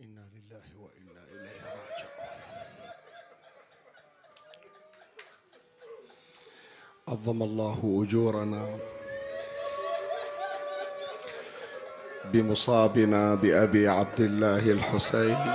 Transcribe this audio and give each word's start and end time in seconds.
إنا 0.00 0.24
لله 0.34 0.66
وإنا 0.80 1.22
إليه 1.32 1.60
راجعون. 1.76 2.30
عظم 7.08 7.42
الله 7.42 8.04
أجورنا 8.04 8.78
بمصابنا 12.24 13.34
بأبي 13.34 13.88
عبد 13.88 14.20
الله 14.20 14.70
الحسين. 14.70 15.54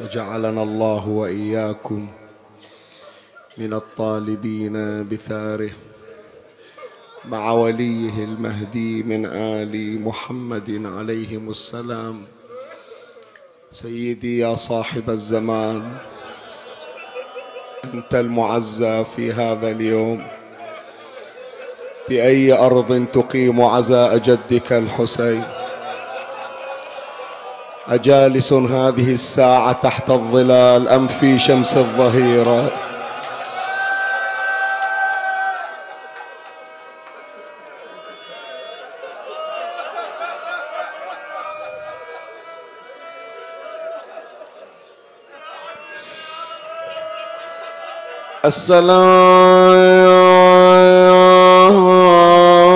وجعلنا 0.00 0.62
الله 0.62 1.08
وإياكم 1.08 2.12
من 3.58 3.74
الطالبين 3.74 5.08
بثاره. 5.08 5.89
مع 7.28 7.52
وليه 7.52 8.24
المهدي 8.24 9.02
من 9.02 9.26
آل 9.26 10.02
محمد 10.02 10.82
عليهم 10.84 11.50
السلام. 11.50 12.24
سيدي 13.70 14.38
يا 14.38 14.56
صاحب 14.56 15.10
الزمان 15.10 15.92
أنت 17.94 18.14
المعزى 18.14 19.04
في 19.04 19.32
هذا 19.32 19.70
اليوم. 19.70 20.26
بأي 22.08 22.52
أرض 22.52 23.06
تقيم 23.12 23.60
عزاء 23.60 24.16
جدك 24.18 24.72
الحسين؟ 24.72 25.44
أجالس 27.88 28.52
هذه 28.52 29.12
الساعة 29.12 29.72
تحت 29.72 30.10
الظلال 30.10 30.88
أم 30.88 31.08
في 31.08 31.38
شمس 31.38 31.76
الظهيرة؟ 31.76 32.89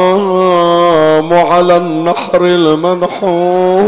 السلام 0.04 1.32
على 1.32 1.76
النحر 1.76 2.44
المنحور 2.44 3.84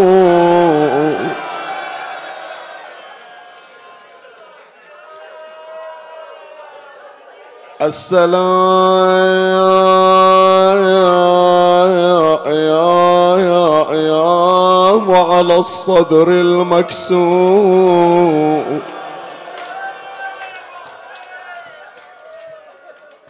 السلام 14.27 15.11
على 15.11 15.57
الصدر 15.57 16.29
المكسور 16.29 17.77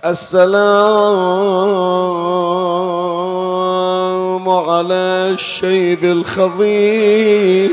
السلام 0.06 0.56
على 4.48 5.34
الشيب 5.34 6.04
الخضير. 6.04 7.70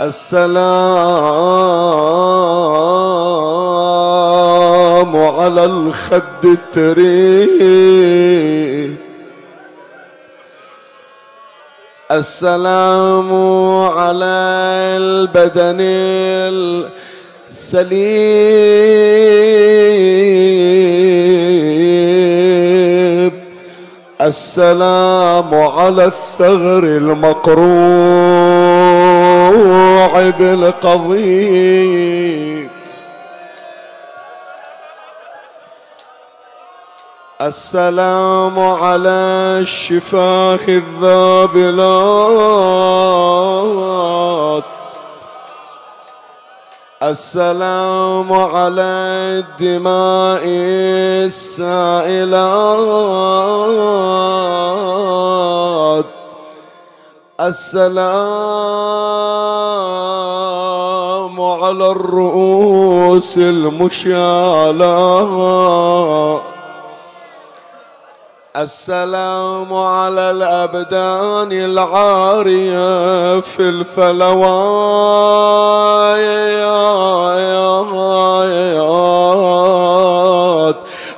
السلام 0.00 0.52
على 5.16 5.64
الخد 5.64 6.44
التريد. 6.44 8.14
السلام 12.12 13.30
على 13.98 14.34
البدن 14.96 15.80
السليم 17.54 17.94
السلام 24.20 25.54
على 25.54 26.04
الثغر 26.04 26.84
المقروع 26.84 27.62
بالقضيب. 30.30 31.74
السلام 37.40 38.58
على 38.58 39.58
الشفاه 39.62 40.58
الذابلات. 40.68 42.04
السلام 47.04 48.32
على 48.32 48.82
الدماء 49.44 50.42
السائلات. 51.28 51.74
السلام 57.40 57.84
على 61.40 61.90
الرؤوس 61.90 63.38
المشالات 63.38 64.84
السلام 68.56 69.74
على 69.74 70.30
الأبدان 70.30 71.52
العارية 71.52 73.40
في 73.40 73.68
الفلوات 79.84 80.76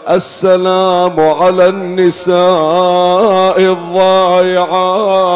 السلام 0.09 1.21
على 1.21 1.69
النساء 1.69 2.37
الضائعات. 3.59 5.27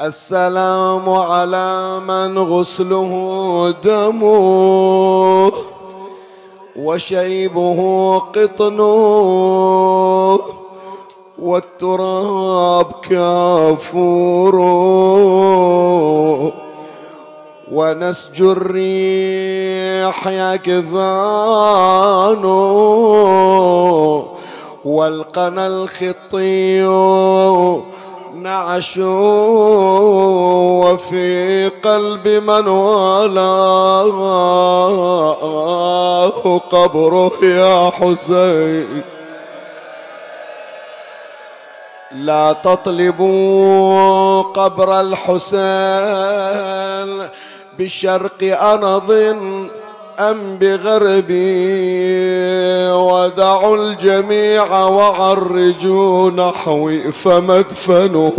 السلام 0.00 1.10
على 1.10 2.00
من 2.08 2.38
غسله 2.38 3.74
دمه 3.84 5.52
وشيبه 6.76 7.80
قطنه 8.18 8.94
والتراب 11.38 12.92
كافوره. 13.10 14.64
ونسج 17.72 18.42
الريح 18.42 20.26
يكفانه 20.26 20.84
والقنا 24.84 25.66
الخطي 25.66 26.84
نعش 28.34 28.98
وفي 30.84 31.68
قلب 31.68 32.28
من 32.28 32.68
والاه 32.68 34.18
قبره 36.70 37.32
يا 37.42 37.90
حسين. 37.90 39.02
لا 42.14 42.52
تطلبوا 42.52 44.42
قبر 44.42 45.00
الحسين 45.00 45.54
بشرق 47.78 48.42
أنض 48.42 49.10
أم 50.18 50.58
بغربي 50.58 51.34
ودعوا 52.90 53.76
الجميع 53.76 54.84
وعرجوا 54.84 56.30
نحوي 56.30 57.12
فمدفنه 57.12 58.32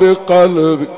بقلبي. 0.00 0.88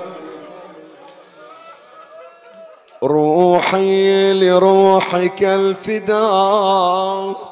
روحي 3.02 4.32
لروحك 4.32 5.42
الفداء. 5.42 7.51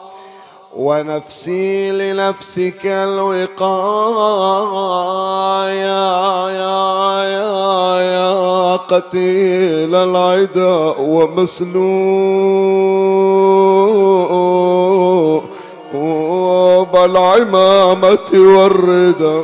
ونفسي 0.76 1.90
لنفسك 1.90 2.87
الوقاية 2.87 3.50
يا 5.70 6.49
يا 7.31 8.00
يا 8.00 8.76
قتيل 8.76 9.94
العدا 9.94 10.94
ومسلوب 10.99 11.70
العمامة 16.96 18.31
والردى 18.34 19.43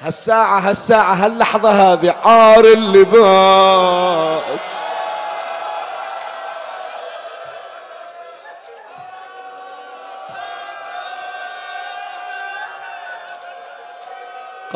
هالساعة 0.00 0.58
هالساعة 0.58 1.14
هاللحظة 1.14 1.70
هذه 1.70 2.14
عار 2.24 2.64
اللباس. 2.64 4.46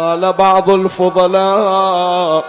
قال 0.00 0.32
بعض 0.32 0.70
الفضلاء 0.70 2.44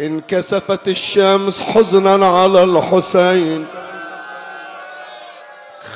انكسفت 0.00 0.88
الشمس 0.88 1.62
حزنا 1.62 2.26
على 2.26 2.62
الحسين. 2.62 3.66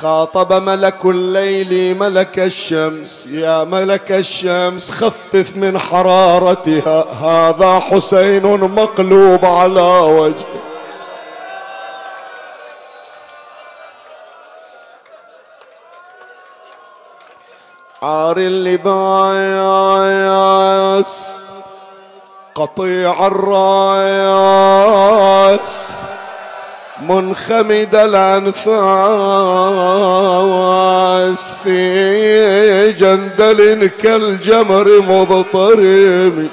خاطب 0.01 0.53
ملك 0.53 1.05
الليل 1.05 1.99
ملك 1.99 2.39
الشمس 2.39 3.27
يا 3.31 3.65
ملك 3.65 4.13
الشمس 4.13 4.91
خفف 4.91 5.57
من 5.57 5.79
حرارتها 5.79 7.05
هذا 7.23 7.79
حسين 7.79 8.47
مقلوب 8.57 9.45
على 9.45 9.99
وجهه. 9.99 10.72
عار 18.03 18.37
اللباس 18.39 19.93
قطيع 22.55 23.27
الراياس 23.27 24.43
منخمد 27.03 27.95
الأنفاس 27.95 28.65
في 31.65 32.93
جندل 32.93 33.87
كالجمر 33.87 35.01
مضطرم. 35.01 36.49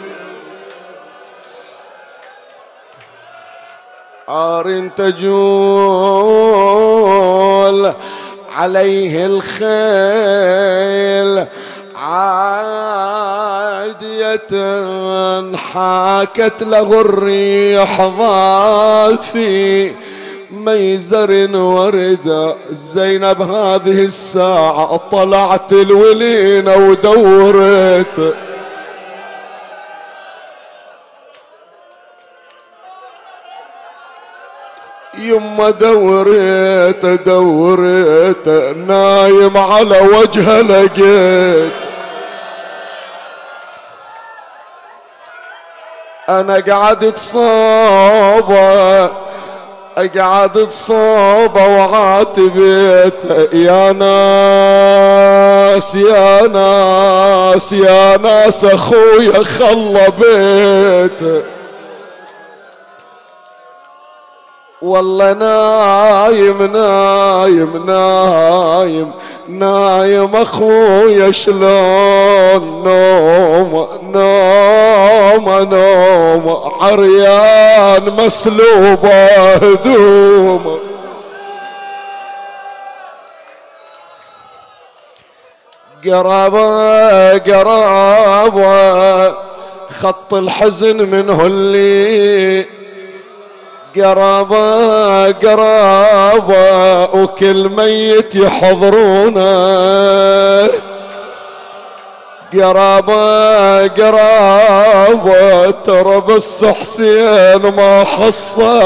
عار 4.29 4.89
تجول 4.97 6.19
عليه 8.59 9.25
الخيل 9.25 9.69
عادية 11.95 13.19
حاكت 15.55 16.63
له 16.63 17.01
الريح 17.01 18.01
ضافي 18.01 19.91
ميزر 20.51 21.55
ورد 21.55 22.55
زينب 22.71 23.41
هذه 23.41 24.05
الساعة 24.05 25.01
طلعت 25.11 25.73
الولينة 25.73 26.75
ودورت 26.75 28.35
يما 35.19 35.69
دوريت 35.69 37.05
دوريت 37.05 38.47
نايم 38.87 39.57
على 39.57 39.99
وجهه 40.01 40.61
لقيت. 40.61 41.71
أنا 46.29 46.63
قعدت 46.69 47.17
صوبه 47.17 49.09
قعدت 50.17 50.71
صوبه 50.71 51.67
وعاتبيت 51.67 53.23
يا 53.53 53.91
ناس 53.91 55.95
يا 55.95 56.47
ناس 56.47 57.73
يا 57.73 58.17
ناس 58.17 58.65
أخويا 58.65 59.43
خلى 59.43 60.07
بيته 60.19 61.43
والله 64.81 65.33
نايم 65.33 66.63
نايم 66.63 67.85
نايم 67.85 69.11
نايم 69.47 70.35
أخويا 70.35 71.31
شلون؟ 71.31 72.83
نوم 72.85 73.87
نوم 74.03 75.49
نوم 75.49 76.73
عريان 76.81 78.09
مسلوبة 78.09 79.25
هدوم. 79.53 80.79
قرابة 86.05 87.37
قرابة 87.37 89.29
خط 89.89 90.33
الحزن 90.33 90.97
منه 90.97 91.45
اللي 91.45 92.78
قرابة 93.95 95.31
قرابة 95.31 97.03
وكل 97.03 97.69
ميت 97.69 98.35
يحضرونه. 98.35 99.39
قرابة 102.53 103.87
قرابة 103.87 105.71
ترى 105.71 106.21
بس 106.21 106.65
حسين 106.65 107.57
ما 107.57 108.03
حصل. 108.03 108.79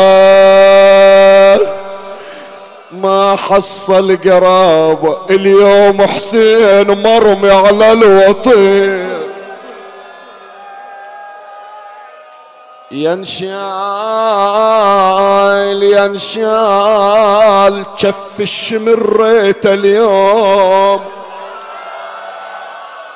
ما 2.91 3.35
حصل 3.35 4.17
قرابة 4.25 5.17
اليوم 5.29 6.01
حسين 6.01 7.03
مرمي 7.03 7.51
على 7.51 7.91
الوطين 7.91 9.22
ينشال 12.93 13.53
ينشال 15.83 17.85
شف 17.97 18.39
الشمريت 18.39 19.65
اليوم. 19.65 20.99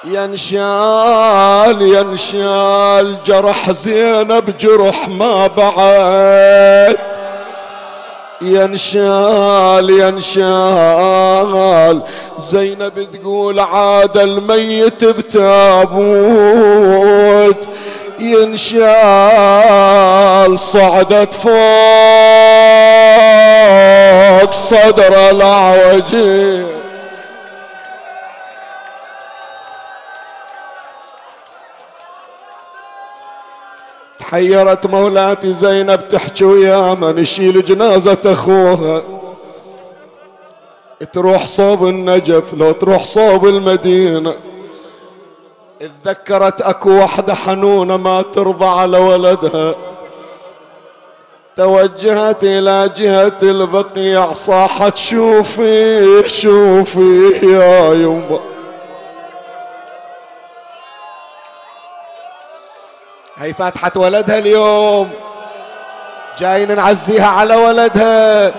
ينشال 0.03 1.81
ينشال 1.81 3.17
جرح 3.25 3.71
زينب 3.71 4.57
جرح 4.57 5.09
ما 5.09 5.47
بعد. 5.47 6.97
ينشال 8.41 9.89
ينشال 9.89 11.53
زينب 12.37 13.07
تقول 13.13 13.59
عاد 13.59 14.17
الميت 14.17 15.05
بتابوت. 15.05 15.97
ينشال 18.19 19.39
صعدت 20.59 21.33
فوق 21.33 21.51
صدر 24.51 25.29
العوجي 25.29 26.77
تحيرت 34.19 34.87
مولاتي 34.87 35.53
زينب 35.53 36.07
تحكي 36.07 36.45
ويا 36.45 36.93
من 36.93 37.15
نشيل 37.15 37.65
جنازة 37.65 38.17
أخوها. 38.25 39.01
تروح 41.13 41.45
صوب 41.45 41.87
النجف 41.87 42.53
لو 42.53 42.71
تروح 42.71 43.03
صوب 43.03 43.47
المدينة. 43.47 44.33
اتذكرت 45.81 46.61
أكو 46.61 46.89
وحدة 46.89 47.35
حنونة 47.35 47.97
ما 47.97 48.21
ترضى 48.21 48.65
على 48.65 48.97
ولدها. 48.97 49.75
توجهت 51.55 52.43
إلى 52.43 52.89
جهة 52.95 53.37
البقيع 53.43 54.33
صاحت 54.33 54.97
شوفي 54.97 56.29
شوفي 56.29 57.31
يا 57.43 57.93
يمه 57.93 58.39
هي 63.37 63.53
فاتحة 63.53 63.91
ولدها 63.95 64.37
اليوم. 64.37 65.11
جايين 66.39 66.75
نعزيها 66.75 67.27
على 67.27 67.55
ولدها. 67.55 68.53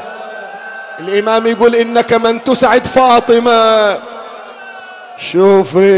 الإمام 1.00 1.46
يقول 1.46 1.74
إنك 1.74 2.12
من 2.12 2.44
تسعد 2.44 2.86
فاطمة. 2.86 3.98
شوفي 5.18 5.88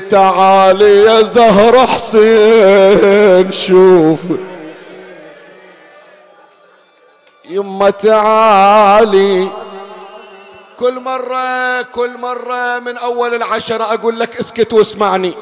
تعالي 0.00 1.04
يا 1.04 1.22
زهر 1.22 1.86
حسين 1.86 3.52
شوفي. 3.52 4.36
يما 7.50 7.90
تعالي. 7.90 9.48
كل 10.78 11.00
مرة 11.00 11.82
كل 11.82 12.18
مرة 12.18 12.78
من 12.78 12.96
أول 12.96 13.34
العشرة 13.34 13.84
أقول 13.94 14.20
لك 14.20 14.36
اسكت 14.36 14.72
واسمعني. 14.72 15.34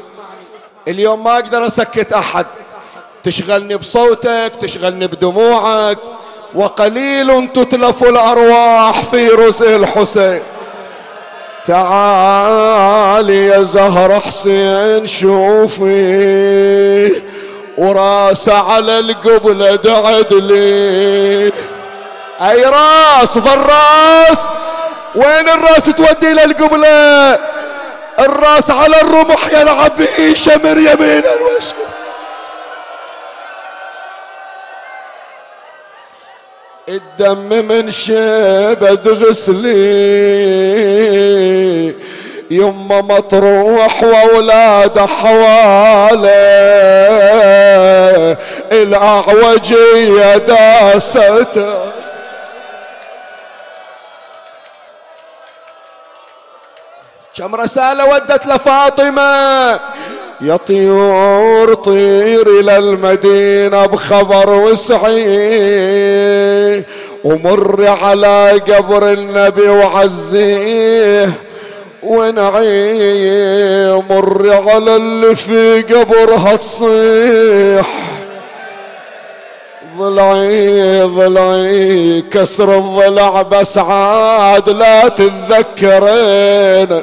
اليوم 0.88 1.24
ما 1.24 1.34
أقدر 1.34 1.66
أسكت 1.66 2.12
أحد. 2.12 2.46
تشغلني 3.24 3.76
بصوتك 3.76 4.52
تشغلني 4.60 5.06
بدموعك. 5.06 5.98
وقليل 6.54 7.48
تتلف 7.52 8.02
الأرواح 8.02 9.04
في 9.04 9.28
رزق 9.28 9.70
الحسين. 9.70 10.42
تعالي 11.68 13.46
يا 13.46 13.62
زهر 13.62 14.20
حسين 14.20 15.06
شوفي 15.06 15.88
وراس 17.78 18.48
على 18.48 18.98
القبلة 18.98 19.74
دعد 19.76 20.32
لي. 20.32 21.52
أي 22.40 22.64
راس؟ 22.64 23.38
ظل 23.38 23.58
راس. 23.58 24.48
وين 25.14 25.48
الراس 25.48 25.84
تودي 25.84 26.32
للقبلة 26.32 27.38
الراس 28.20 28.70
على 28.70 29.00
الرمح 29.00 29.52
يلعب 29.52 29.92
شمر 30.34 30.78
يمينا 30.78 31.32
وشمال 31.44 31.97
الدم 36.88 37.66
من 37.68 37.90
شبد 37.90 39.08
غسلي 39.08 39.68
يما 42.50 43.00
مطروح 43.00 44.02
وأولاد 44.02 44.98
حواله 44.98 46.28
الاعوجية 48.72 50.36
داسته. 50.36 51.88
كم 57.36 57.54
رسالة 57.54 58.04
ودت 58.04 58.46
لفاطمة. 58.46 59.80
يا 60.40 60.56
طيور 60.56 61.74
طير 61.74 62.60
إلى 62.60 62.76
المدينة 62.76 63.86
بخبر 63.86 64.50
وسعي 64.50 65.24
ومر 67.24 67.86
على 68.02 68.60
قبر 68.68 69.12
النبي 69.12 69.68
وعزيه 69.68 71.30
ونعي 72.02 73.92
مر 74.10 74.62
على 74.68 74.96
اللي 74.96 75.36
في 75.36 75.82
قبرها 75.82 76.56
تصيح. 76.56 77.88
ضلعي 79.96 81.02
ضلعي 81.02 82.24
كسر 82.30 82.78
الضلع 82.78 83.42
بس 83.42 83.78
عاد 83.78 84.68
لا 84.70 85.08
تتذكرين. 85.08 87.02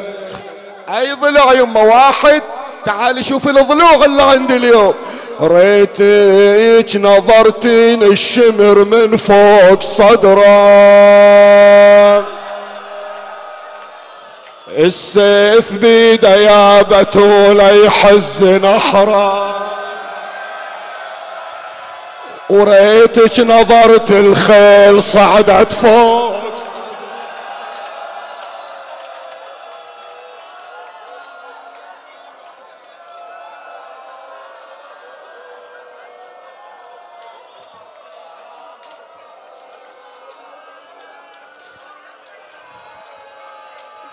أي 0.89 1.13
ضلع 1.21 1.53
يما 1.53 1.81
واحد؟ 1.81 2.41
تعالي 2.85 3.23
شوفي 3.23 3.49
الضلوع 3.49 4.05
اللي 4.05 4.23
عندي 4.23 4.55
اليوم. 4.55 4.93
ريتك 5.41 6.95
نظرتين 6.95 8.03
الشمر 8.03 8.83
من 8.83 9.17
فوق 9.17 9.81
صدره 9.81 10.45
السيف 14.69 15.73
بيده 15.73 16.35
يا 16.35 16.81
بتول 16.81 17.59
يحز 17.85 18.43
نحره 18.43 19.55
وريتك 22.49 23.39
نظرت 23.39 24.11
الخيل 24.11 25.03
صعدت 25.03 25.73
فوق. 25.73 26.54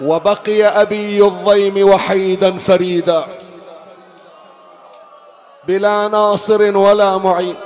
وبقي 0.03 0.65
أبي 0.65 1.25
الضيم 1.25 1.89
وحيدا 1.89 2.59
فريدا. 2.59 3.25
بلا 5.67 6.09
ناصر 6.09 6.77
ولا 6.77 7.17
معين. 7.17 7.57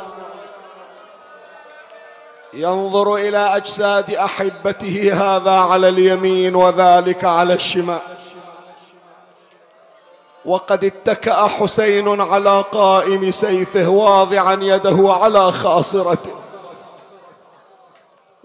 ينظر 2.54 3.16
إلى 3.16 3.56
أجساد 3.56 4.10
أحبته 4.14 5.12
هذا 5.12 5.50
على 5.50 5.88
اليمين 5.88 6.54
وذلك 6.54 7.24
على 7.24 7.54
الشمال. 7.54 8.00
وقد 10.44 10.84
اتكأ 10.84 11.46
حسين 11.46 12.20
على 12.20 12.64
قائم 12.72 13.30
سيفه 13.30 13.88
واضعا 13.88 14.58
يده 14.62 15.12
على 15.22 15.52
خاصرته. 15.52 16.45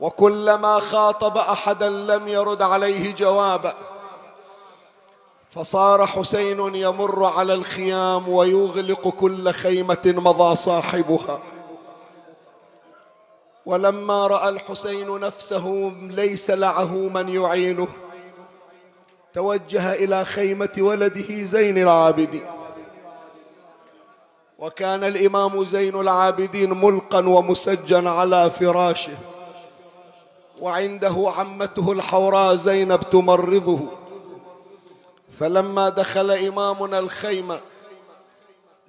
وكلما 0.02 0.80
خاطب 0.80 1.38
أحدا 1.38 1.90
لم 1.90 2.28
يرد 2.28 2.62
عليه 2.62 3.16
جوابا 3.16 3.74
فصار 5.52 6.06
حسين 6.06 6.76
يمر 6.76 7.26
على 7.26 7.54
الخيام 7.54 8.30
ويغلق 8.30 9.08
كل 9.08 9.52
خيمة 9.52 10.02
مضى 10.06 10.56
صاحبها. 10.56 11.40
ولما 13.66 14.28
رأى 14.28 14.50
الحسين 14.50 15.20
نفسه 15.20 15.92
ليس 16.02 16.52
لعه 16.52 16.94
من 16.94 17.30
يعينه. 17.30 17.88
توجه 19.34 19.94
إلى 19.94 20.26
خيمة 20.26 20.74
ولده 20.78 21.44
زين 21.44 21.78
العابدين. 21.78 22.46
وكان 24.60 25.04
الإمام 25.04 25.66
زين 25.66 26.00
العابدين 26.00 26.74
ملقا 26.74 27.28
ومسجا 27.28 28.10
على 28.10 28.50
فراشه. 28.50 29.31
وعنده 30.62 31.34
عمته 31.38 31.92
الحوراء 31.92 32.56
زينب 32.56 33.00
تمرضه. 33.00 33.80
فلما 35.40 35.90
دخل 35.90 36.32
إمامنا 36.32 37.00
الخيمة 37.00 37.60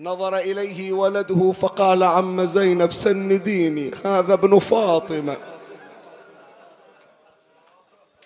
نظر 0.00 0.36
إليه 0.36 0.92
ولده 0.92 1.52
فقال 1.52 2.02
عم 2.02 2.44
زينب 2.44 2.92
سنديني 2.92 3.90
هذا 4.04 4.34
ابن 4.34 4.58
فاطمة. 4.58 5.36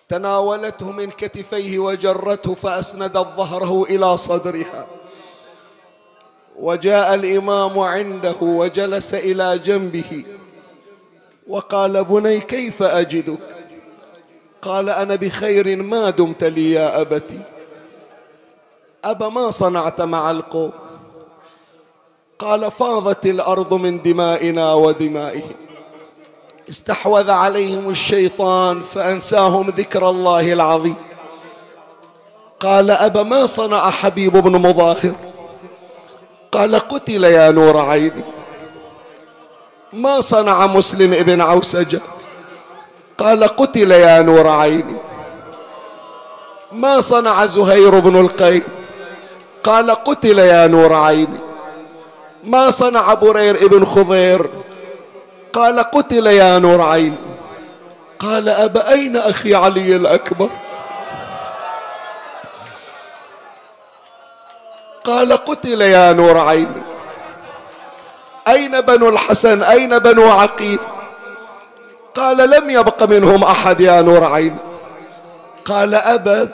تناولته 0.08 0.90
من 0.90 1.10
كتفيه 1.10 1.78
وجرته 1.78 2.54
فاسندت 2.54 3.16
ظهره 3.16 3.84
إلى 3.84 4.16
صدرها. 4.16 4.86
وجاء 6.58 7.14
الإمام 7.14 7.78
عنده 7.78 8.36
وجلس 8.40 9.14
إلى 9.14 9.58
جنبه. 9.58 10.24
وقال 11.48 12.04
بني 12.04 12.40
كيف 12.40 12.82
أجدك؟ 12.82 13.38
قال 14.62 14.90
أنا 14.90 15.14
بخير 15.14 15.82
ما 15.82 16.10
دمت 16.10 16.44
لي 16.44 16.72
يا 16.72 17.00
أبتي. 17.00 17.40
أبا 19.04 19.28
ما 19.28 19.50
صنعت 19.50 20.00
مع 20.00 20.30
القوم؟ 20.30 20.72
قال 22.38 22.70
فاضت 22.70 23.26
الأرض 23.26 23.74
من 23.74 24.02
دمائنا 24.02 24.74
ودمائهم. 24.74 25.54
استحوذ 26.68 27.30
عليهم 27.30 27.90
الشيطان 27.90 28.80
فأنساهم 28.80 29.70
ذكر 29.70 30.08
الله 30.08 30.52
العظيم. 30.52 30.96
قال 32.60 32.90
أبا 32.90 33.22
ما 33.22 33.46
صنع 33.46 33.90
حبيب 33.90 34.32
بن 34.32 34.52
مظاهر؟ 34.68 35.14
قال 36.52 36.76
قتل 36.76 37.24
يا 37.24 37.50
نور 37.50 37.76
عيني. 37.76 38.35
ما 39.92 40.20
صنع 40.20 40.66
مسلم 40.66 41.12
ابن 41.12 41.40
عوسجة 41.40 42.00
قال 43.18 43.44
قتل 43.44 43.90
يا 43.90 44.22
نور 44.22 44.48
عيني. 44.48 44.96
ما 46.72 47.00
صنع 47.00 47.46
زهير 47.46 47.98
بن 47.98 48.20
القيم؟ 48.20 48.62
قال 49.64 49.90
قتل 49.90 50.38
يا 50.38 50.66
نور 50.66 50.94
عيني. 50.94 51.38
ما 52.44 52.70
صنع 52.70 53.14
برير 53.14 53.56
ابن 53.56 53.84
خضير؟ 53.84 54.50
قال 55.52 55.80
قتل 55.80 56.26
يا 56.26 56.58
نور 56.58 56.82
عيني. 56.82 57.16
قال 58.18 58.48
أبا 58.48 58.92
أين 58.92 59.16
أخي 59.16 59.54
علي 59.54 59.96
الأكبر؟ 59.96 60.48
قال 65.04 65.32
قتل 65.32 65.80
يا 65.80 66.12
نور 66.12 66.38
عيني. 66.38 66.82
أين 68.48 68.80
بنو 68.80 69.08
الحسن؟ 69.08 69.62
أين 69.62 69.98
بنو 69.98 70.30
عقيل؟ 70.30 70.78
قال 72.14 72.50
لم 72.50 72.70
يبق 72.70 73.02
منهم 73.02 73.44
أحد 73.44 73.80
يا 73.80 74.00
نور 74.02 74.24
عيني 74.24 74.56
قال 75.64 75.94
أبا 75.94 76.48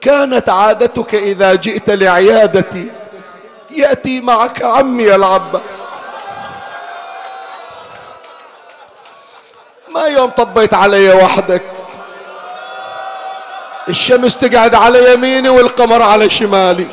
كانت 0.00 0.48
عادتك 0.48 1.14
إذا 1.14 1.54
جئت 1.54 1.90
لعيادتي 1.90 2.90
يأتي 3.70 4.20
معك 4.20 4.64
عمي 4.64 5.14
العباس. 5.14 5.88
ما 9.88 10.04
يوم 10.04 10.30
طبيت 10.30 10.74
علي 10.74 11.12
وحدك؟ 11.12 11.62
الشمس 13.88 14.38
تقعد 14.38 14.74
على 14.74 15.12
يميني 15.12 15.48
والقمر 15.48 16.02
على 16.02 16.30
شمالي. 16.30 16.86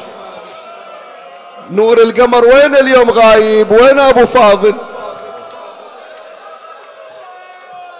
نور 1.72 1.98
القمر 2.02 2.46
وين 2.46 2.76
اليوم 2.76 3.10
غايب؟ 3.10 3.72
وين 3.72 4.00
أبو 4.00 4.26
فاضل؟ 4.26 4.76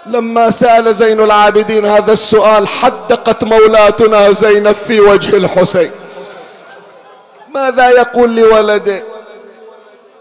لما 0.06 0.50
سأل 0.50 0.94
زين 0.94 1.20
العابدين 1.20 1.86
هذا 1.86 2.12
السؤال 2.12 2.68
حدقت 2.68 3.44
مولاتنا 3.44 4.32
زينب 4.32 4.72
في 4.74 5.00
وجه 5.00 5.36
الحسين. 5.36 5.90
ماذا 7.54 7.90
يقول 7.90 8.36
لولده؟ 8.36 9.02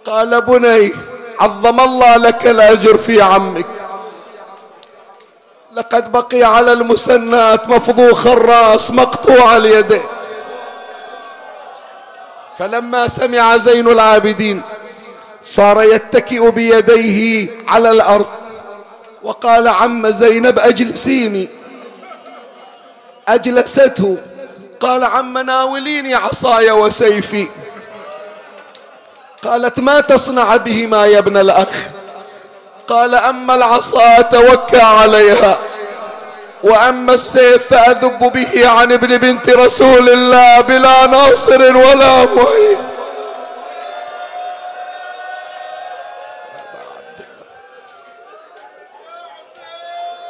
قال 0.06 0.42
بني 0.42 0.94
عظم 1.40 1.80
الله 1.80 2.18
لك 2.18 2.48
الأجر 2.48 2.98
في 2.98 3.22
عمك. 3.22 3.66
لقد 5.76 6.12
بقي 6.12 6.44
على 6.44 6.74
المسنات 6.74 7.70
مفضوخ 7.70 8.28
الراس 8.28 8.92
مقطوع 8.92 9.58
اليدين. 9.58 10.04
فلما 12.58 13.08
سمع 13.08 13.58
زين 13.58 13.88
العابدين 13.88 14.62
صار 15.46 15.84
يتكئ 15.84 16.52
بيديه 16.52 17.50
على 17.68 17.92
الأرض 17.92 18.26
وقال 19.24 19.68
عم 19.68 20.08
زينب 20.08 20.60
أجلسيني. 20.60 21.50
أجلسته. 23.28 24.18
قال 24.80 25.04
عم 25.04 25.38
ناوليني 25.38 26.16
عصاي 26.16 26.72
وسيفي. 26.72 27.48
قالت 29.44 29.80
ما 29.80 30.00
تصنع 30.00 30.56
بهما 30.56 31.06
يا 31.06 31.20
ابن 31.20 31.38
الأخ؟ 31.38 31.88
قال 32.88 33.16
أما 33.16 33.56
العصا 33.56 34.22
توكى 34.22 34.82
عليها. 34.82 35.60
وأما 36.64 37.14
السيف 37.14 37.68
فأذب 37.68 38.20
به 38.34 38.70
عن 38.70 38.92
ابن 38.92 39.18
بنت 39.18 39.50
رسول 39.50 40.10
الله 40.10 40.62
بلا 40.62 41.08
ناصر 41.08 41.78
ولا 41.78 42.26
معين. 42.26 42.78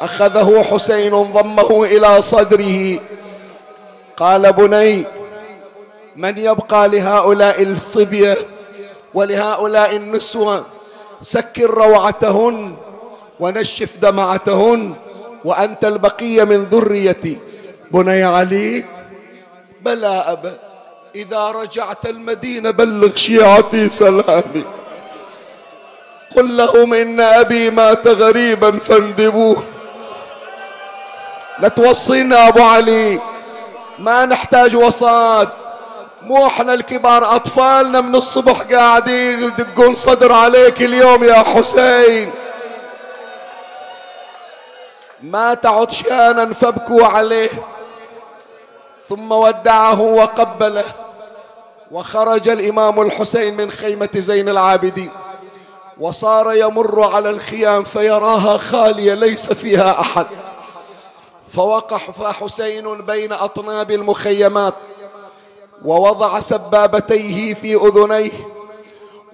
أخذه 0.01 0.63
حسين 0.71 1.23
ضمه 1.23 1.83
إلى 1.83 2.21
صدره. 2.21 2.99
قال 4.17 4.53
بني 4.53 5.05
من 6.15 6.37
يبقى 6.37 6.87
لهؤلاء 6.87 7.63
الصبية 7.63 8.37
ولهؤلاء 9.13 9.95
النسوة؟ 9.95 10.65
سكر 11.21 11.71
روعتهن 11.71 12.75
ونشف 13.39 13.97
دمعتهن. 14.01 14.93
وأنت 15.45 15.85
البقية 15.85 16.43
من 16.43 16.63
ذريتي. 16.63 17.37
بني 17.91 18.23
علي. 18.23 18.85
بلى 19.81 20.23
أبا 20.27 20.57
إذا 21.15 21.51
رجعت 21.51 22.05
المدينة 22.05 22.71
بلغ 22.71 23.15
شيعتي 23.15 23.89
سلامي. 23.89 24.63
قل 26.35 26.57
لهم 26.57 26.93
إن 26.93 27.19
أبي 27.19 27.69
مات 27.69 28.07
غريبا 28.07 28.77
فاندبوه. 28.77 29.63
لا 31.59 31.67
توصينا 31.67 32.47
أبو 32.47 32.61
علي. 32.61 33.19
ما 33.99 34.25
نحتاج 34.25 34.75
وصاد 34.75 35.49
مو 36.21 36.47
إحنا 36.47 36.73
الكبار 36.73 37.35
أطفالنا 37.35 38.01
من 38.01 38.15
الصبح 38.15 38.61
قاعدين 38.61 39.43
يدقون 39.43 39.95
صدر 39.95 40.31
عليك 40.31 40.81
اليوم 40.81 41.23
يا 41.23 41.43
حسين. 41.43 42.31
ما 45.23 45.53
تعد 45.53 45.91
شانا 45.91 46.53
فابكوا 46.53 47.05
عليه 47.05 47.49
ثم 49.09 49.31
ودعه 49.31 50.01
وقبله 50.01 50.83
وخرج 51.91 52.49
الإمام 52.49 53.01
الحسين 53.01 53.57
من 53.57 53.71
خيمة 53.71 54.09
زين 54.15 54.49
العابدين 54.49 55.11
وصار 55.99 56.53
يمر 56.53 57.03
على 57.03 57.29
الخيام 57.29 57.83
فيراها 57.83 58.57
خالية 58.57 59.13
ليس 59.13 59.53
فيها 59.53 60.01
أحد. 60.01 60.25
فوقف 61.53 62.23
حسين 62.43 63.01
بين 63.01 63.33
أطناب 63.33 63.91
المخيمات 63.91 64.73
ووضع 65.85 66.39
سبابتيه 66.39 67.53
في 67.53 67.75
أذنيه 67.75 68.31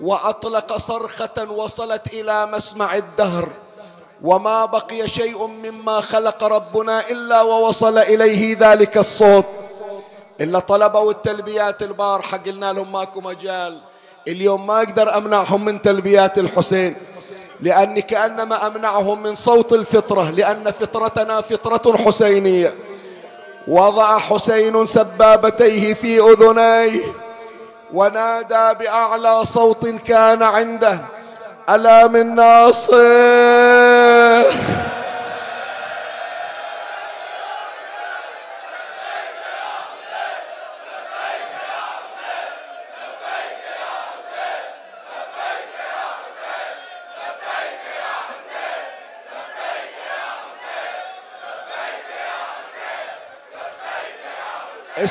وأطلق 0.01 0.77
صرخة 0.77 1.51
وصلت 1.51 2.07
إلى 2.13 2.45
مسمع 2.45 2.95
الدهر. 2.95 3.49
وما 4.23 4.65
بقي 4.65 5.07
شيء 5.07 5.47
مما 5.47 6.01
خلق 6.01 6.43
ربنا 6.43 7.09
إلا 7.09 7.41
ووصل 7.41 7.97
إليه 7.97 8.57
ذلك 8.59 8.97
الصوت. 8.97 9.45
إلا 10.41 10.59
طلبوا 10.59 11.11
التلبيات 11.11 11.81
البارحه 11.81 12.37
قلنا 12.37 12.73
لهم 12.73 12.91
ماكو 12.91 13.21
مجال. 13.21 13.81
اليوم 14.27 14.67
ما 14.67 14.77
أقدر 14.77 15.17
أمنعهم 15.17 15.65
من 15.65 15.81
تلبيات 15.81 16.37
الحسين 16.37 16.95
لأني 17.61 18.01
كأنما 18.01 18.67
أمنعهم 18.67 19.23
من 19.23 19.35
صوت 19.35 19.73
الفطرة 19.73 20.29
لأن 20.29 20.71
فطرتنا 20.71 21.41
فطرة 21.41 21.97
حسينية. 21.97 22.73
وضع 23.67 24.19
حسين 24.19 24.85
سبابتيه 24.85 25.93
في 25.93 26.19
أذنيه 26.19 27.01
ونادى 27.93 28.79
بأعلى 28.79 29.45
صوت 29.45 29.87
كان 29.87 30.43
عنده. 30.43 31.05
ألا 31.69 32.07
من 32.07 32.35
ناصر؟ 32.35 33.88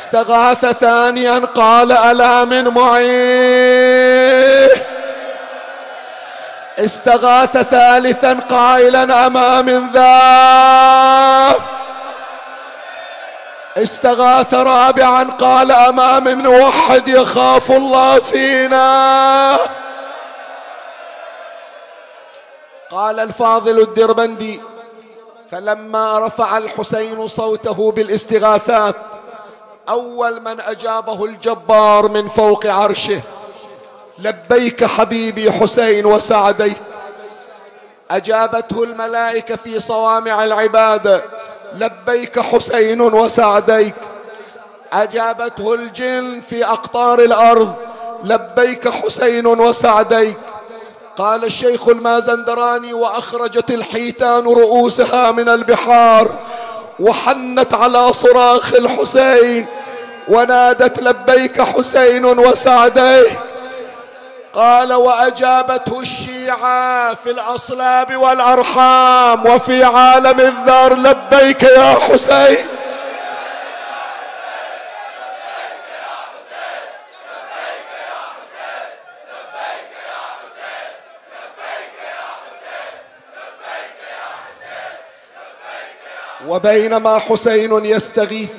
استغاث 0.09 0.67
ثانيا 0.67 1.39
قال 1.39 1.93
ألا 1.93 2.45
من 2.45 2.69
معين 2.69 4.69
استغاث 6.79 7.57
ثالثا 7.57 8.35
قائلا 8.35 9.27
أما 9.27 9.63
من 9.63 9.93
ذا؟ 9.93 11.55
استغاث 13.77 14.55
رابعا 14.55 15.25
قال 15.25 15.73
أما 15.73 16.21
من 16.21 16.39
موحد 16.39 17.09
يخاف 17.09 17.73
الله 17.73 18.21
فينا؟ 18.21 19.57
قال 22.91 23.21
الفاضل 23.21 23.81
الدربندي 23.81 24.61
فلما 25.51 26.27
رفع 26.27 26.59
الحسين 26.59 27.29
صوته 27.29 27.93
بالاستغاثات 27.93 28.97
أول 29.91 30.41
من 30.41 30.61
أجابه 30.61 31.25
الجبار 31.25 32.09
من 32.09 32.29
فوق 32.29 32.67
عرشه. 32.67 33.21
لبيك 34.19 34.85
حبيبي 34.85 35.53
حسين 35.53 36.07
وسعديك 36.07 36.77
أجابته 38.11 38.83
الملائكة 38.85 39.57
في 39.57 39.79
صوامع 39.81 40.45
العباده 40.45 41.25
لبيك 41.75 42.41
حسين 42.41 43.01
وسعديك 43.01 43.95
أجابته 44.93 45.75
الجن 45.75 46.41
في 46.41 46.65
أقطار 46.65 47.19
الأرض. 47.19 47.75
لبيك 48.25 48.89
حسين 48.89 49.47
وسعديك 49.47 50.37
قال 51.17 51.45
الشيخ 51.45 51.89
المازندراني 51.89 52.93
وأخرجت 52.93 53.71
الحيتان 53.71 54.45
رؤوسها 54.45 55.31
من 55.31 55.49
البحار. 55.49 56.31
وحنت 57.01 57.75
على 57.75 58.13
صراخ 58.13 58.75
الحسين 58.75 59.67
ونادت 60.29 61.03
لبيك 61.03 61.63
حسين 61.63 62.25
وسعديك. 62.25 63.39
قال 64.55 64.93
وأجابته 64.93 66.01
الشيعة 66.01 67.15
في 67.15 67.31
الأصلاب 67.31 68.17
والأرحام 68.17 69.47
وفي 69.47 69.85
عالم 69.85 70.41
الذر 70.41 70.95
لبيك 70.95 71.63
يا 71.63 71.95
حسين. 71.95 72.67
وبينما 86.49 87.19
حسين 87.19 87.85
يستغيث 87.85 88.53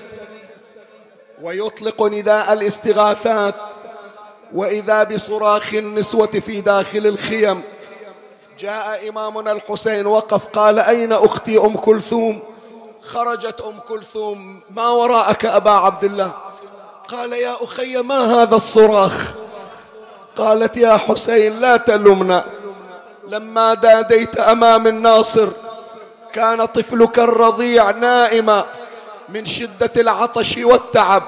ويطلق 1.42 2.04
نداء 2.04 2.54
الاستغاثات 2.54 3.56
وإذا 4.54 5.04
بصراخ 5.04 5.74
النسوة 5.74 6.28
في 6.28 6.62
داخل 6.62 7.08
الخيم 7.08 7.62
جاء 8.60 9.10
إمامنا 9.10 9.52
الحسين 9.52 10.08
وقف 10.08 10.46
قال 10.46 10.80
أين 10.80 11.14
أختي 11.14 11.58
أم 11.58 11.78
كلثوم؟ 11.78 12.40
خرجت 13.02 13.62
أم 13.62 13.80
كلثوم 13.80 14.62
ما 14.70 14.90
وراءك 14.90 15.46
أبا 15.46 15.72
عبد 15.72 16.04
الله؟ 16.04 16.32
قال 17.08 17.34
يا 17.34 17.56
أخي 17.62 17.98
ما 17.98 18.42
هذا 18.42 18.56
الصراخ؟ 18.56 19.34
قالت 20.38 20.78
يا 20.78 20.98
حسين 20.98 21.60
لا 21.60 21.78
تلمنا. 21.78 22.46
لما 23.28 23.74
داديت 23.74 24.38
أمام 24.38 24.88
الناصر 24.88 25.50
كان 26.34 26.66
طفلك 26.66 27.20
الرضيع 27.20 27.92
نائما 27.92 28.66
من 29.30 29.46
شدة 29.46 29.92
العطش 29.98 30.58
والتعب 30.58 31.24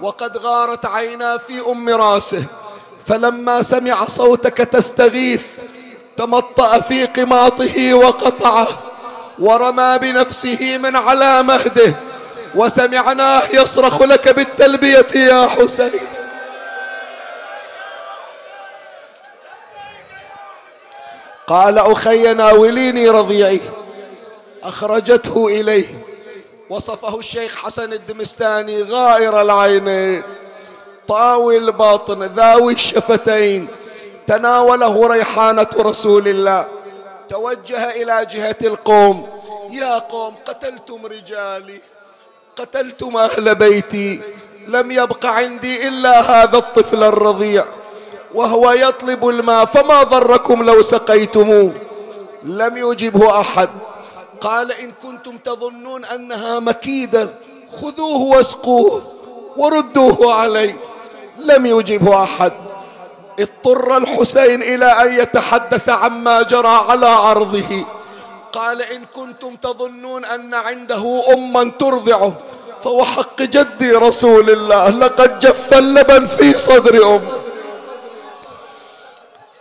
وقد 0.00 0.36
غارت 0.36 0.86
عينا 0.86 1.38
في 1.38 1.60
أم 1.66 1.88
راسه. 1.88 2.44
فلما 3.06 3.62
سمع 3.62 4.06
صوتك 4.06 4.56
تستغيث 4.56 5.46
تمطأ 6.16 6.80
في 6.80 7.06
قماطه 7.06 7.94
وقطعه 7.94 8.66
ورمى 9.38 9.98
بنفسه 9.98 10.78
من 10.78 10.96
على 10.96 11.42
مهده. 11.42 11.94
وسمعناه 12.54 13.42
يصرخ 13.52 14.02
لك 14.02 14.28
بالتلبية 14.28 15.06
يا 15.14 15.46
حسين. 15.46 16.00
قال 21.46 21.78
أخي 21.78 22.34
ناوليني 22.34 23.08
رضيعي. 23.08 23.60
أخرجته 24.62 25.46
إليه. 25.46 26.04
وصفه 26.70 27.18
الشيخ 27.18 27.56
حسن 27.56 27.92
الدمستاني 27.92 28.82
غائر 28.82 29.42
العينين 29.42 30.22
طاوي 31.08 31.56
البطن 31.56 32.22
ذاوي 32.22 32.72
الشفتين. 32.72 33.66
تناوله 34.26 35.06
ريحانة 35.06 35.66
رسول 35.78 36.28
الله. 36.28 36.66
توجه 37.28 37.90
إلى 37.90 38.26
جهة 38.26 38.56
القوم. 38.62 39.28
يا 39.70 39.98
قوم 39.98 40.34
قتلتم 40.46 41.06
رجالي. 41.06 41.80
قتلتم 42.56 43.16
أهل 43.16 43.54
بيتي. 43.54 44.20
لم 44.66 44.90
يبق 44.90 45.26
عندي 45.26 45.88
إلا 45.88 46.20
هذا 46.20 46.58
الطفل 46.58 47.02
الرضيع. 47.02 47.64
وهو 48.34 48.70
يطلب 48.70 49.28
الماء 49.28 49.64
فما 49.64 50.02
ضركم 50.02 50.62
لو 50.62 50.82
سقيتموه؟ 50.82 51.72
لم 52.42 52.76
يجبه 52.76 53.40
أحد. 53.40 53.68
قال 54.40 54.72
إن 54.72 54.92
كنتم 54.92 55.38
تظنون 55.38 56.04
أنها 56.04 56.60
مكيدة 56.60 57.28
خذوه 57.82 58.20
واسقوه 58.22 59.02
وردوه 59.56 60.34
علي 60.34 60.74
لم 61.38 61.66
يجبه 61.66 62.22
أحد. 62.22 62.52
اضطر 63.40 63.96
الحسين 63.96 64.62
إلى 64.62 64.86
أن 64.86 65.18
يتحدث 65.22 65.88
عما 65.88 66.42
جرى 66.42 66.68
على 66.88 67.06
عرضه. 67.06 67.86
قال 68.52 68.82
إن 68.82 69.04
كنتم 69.04 69.56
تظنون 69.56 70.24
أن 70.24 70.54
عنده 70.54 71.22
أما 71.32 71.72
ترضعه 71.78 72.32
فوحق 72.82 73.42
جدي 73.42 73.92
رسول 73.92 74.50
الله 74.50 74.90
لقد 74.90 75.38
جف 75.38 75.74
اللبن 75.74 76.26
في 76.26 76.58
صدر 76.58 77.14
أم 77.14 77.28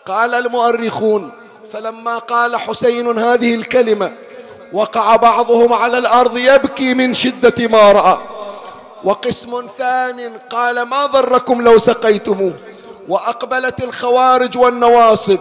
قال 0.06 0.34
المؤرخون 0.36 1.32
فلما 1.72 2.18
قال 2.18 2.58
حسين 2.58 3.20
هذه 3.20 3.56
الكلمة 3.56 4.12
وقع 4.74 5.16
بعضهم 5.16 5.74
على 5.74 5.98
الأرض 5.98 6.38
يبكي 6.38 6.94
من 6.94 7.14
شدة 7.14 7.68
ما 7.68 7.92
رأى. 7.92 8.18
وقسم 9.04 9.66
ثان 9.78 10.32
قال 10.50 10.82
ما 10.82 11.06
ضركم 11.06 11.62
لو 11.62 11.78
سقيتموه 11.78 12.54
وأقبلت 13.10 13.84
الخوارج 13.84 14.58
والنواصب 14.58 15.38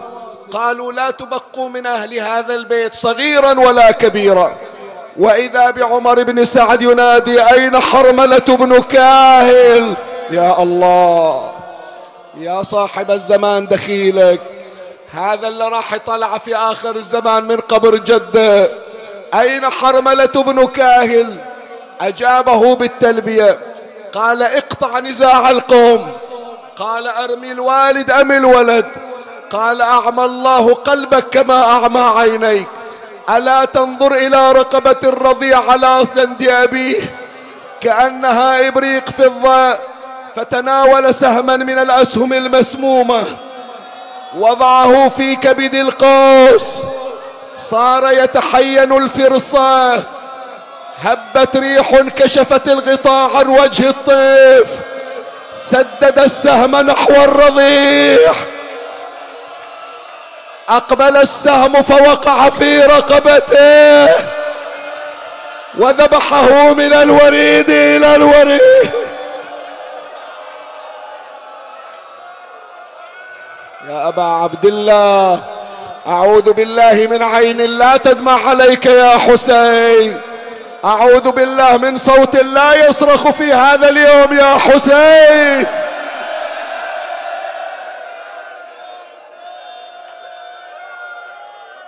قالوا 0.51 0.93
لا 0.93 1.11
تبقوا 1.11 1.69
من 1.69 1.85
أهل 1.85 2.13
هذا 2.13 2.55
البيت 2.55 2.95
صغيرا 2.95 3.59
ولا 3.59 3.91
كبيرا. 3.91 4.55
وإذا 5.17 5.71
بعمر 5.71 6.23
بن 6.23 6.45
سعد 6.45 6.81
ينادي 6.81 7.41
أين 7.41 7.79
حرملة 7.79 8.37
بن 8.37 8.81
كاهل؟ 8.81 9.93
يا 10.29 10.63
الله 10.63 11.51
يا 12.37 12.63
صاحب 12.63 13.11
الزمان 13.11 13.67
دخيلك. 13.67 14.41
هذا 15.11 15.47
اللي 15.47 15.67
راح 15.67 15.93
يطلع 15.93 16.37
في 16.37 16.55
آخر 16.55 16.95
الزمان 16.95 17.43
من 17.43 17.57
قبر 17.57 17.95
جدة. 17.95 18.86
أين 19.33 19.69
حرملة 19.69 20.25
بن 20.25 20.67
كاهل؟ 20.67 21.37
أجابه 22.01 22.75
بالتلبية. 22.75 23.59
قال 24.13 24.43
اقطع 24.43 24.99
نزاع 24.99 25.49
القوم. 25.49 26.11
قال 26.77 27.07
أرمي 27.07 27.51
الوالد 27.51 28.11
أم 28.11 28.31
الولد؟ 28.31 28.85
قال 29.49 29.81
أعمى 29.81 30.25
الله 30.25 30.73
قلبك 30.73 31.29
كما 31.29 31.63
أعمى 31.63 31.99
عينيك. 31.99 32.67
ألا 33.29 33.65
تنظر 33.65 34.15
إلى 34.15 34.51
رقبة 34.51 35.09
الرضيع 35.09 35.71
على 35.71 36.03
سند 36.15 36.47
أبيه؟ 36.47 37.01
كأنها 37.81 38.67
إبريق 38.67 39.09
فضة 39.09 39.77
فتناول 40.35 41.13
سهما 41.13 41.57
من 41.57 41.79
الأسهم 41.79 42.33
المسمومة. 42.33 43.23
وضعه 44.37 45.09
في 45.09 45.35
كبد 45.35 45.75
القوس. 45.75 46.81
صار 47.57 48.11
يتحين 48.11 48.91
الفرصة. 48.97 50.03
هبت 51.01 51.57
ريح 51.57 52.01
كشفت 52.01 52.67
الغطاء 52.67 53.37
عن 53.37 53.47
وجه 53.47 53.89
الطيف. 53.89 54.67
سدد 55.57 56.19
السهم 56.19 56.75
نحو 56.75 57.13
الرضيع 57.13 58.31
أقبل 60.69 61.17
السهم 61.17 61.81
فوقع 61.81 62.49
في 62.49 62.81
رقبته. 62.81 64.07
وذبحه 65.77 66.73
من 66.73 66.93
الوريد 66.93 67.69
إلى 67.69 68.15
الوريد. 68.15 68.91
يا 73.89 74.07
أبا 74.07 74.23
عبد 74.23 74.65
الله. 74.65 75.56
أعوذ 76.07 76.53
بالله 76.53 77.07
من 77.11 77.23
عين 77.23 77.57
لا 77.57 77.97
تدمع 77.97 78.49
عليك 78.49 78.85
يا 78.85 79.17
حسين. 79.17 80.21
أعوذ 80.85 81.31
بالله 81.31 81.77
من 81.77 81.97
صوت 81.97 82.35
لا 82.35 82.87
يصرخ 82.87 83.29
في 83.29 83.53
هذا 83.53 83.89
اليوم 83.89 84.33
يا 84.33 84.57
حسين. 84.57 85.67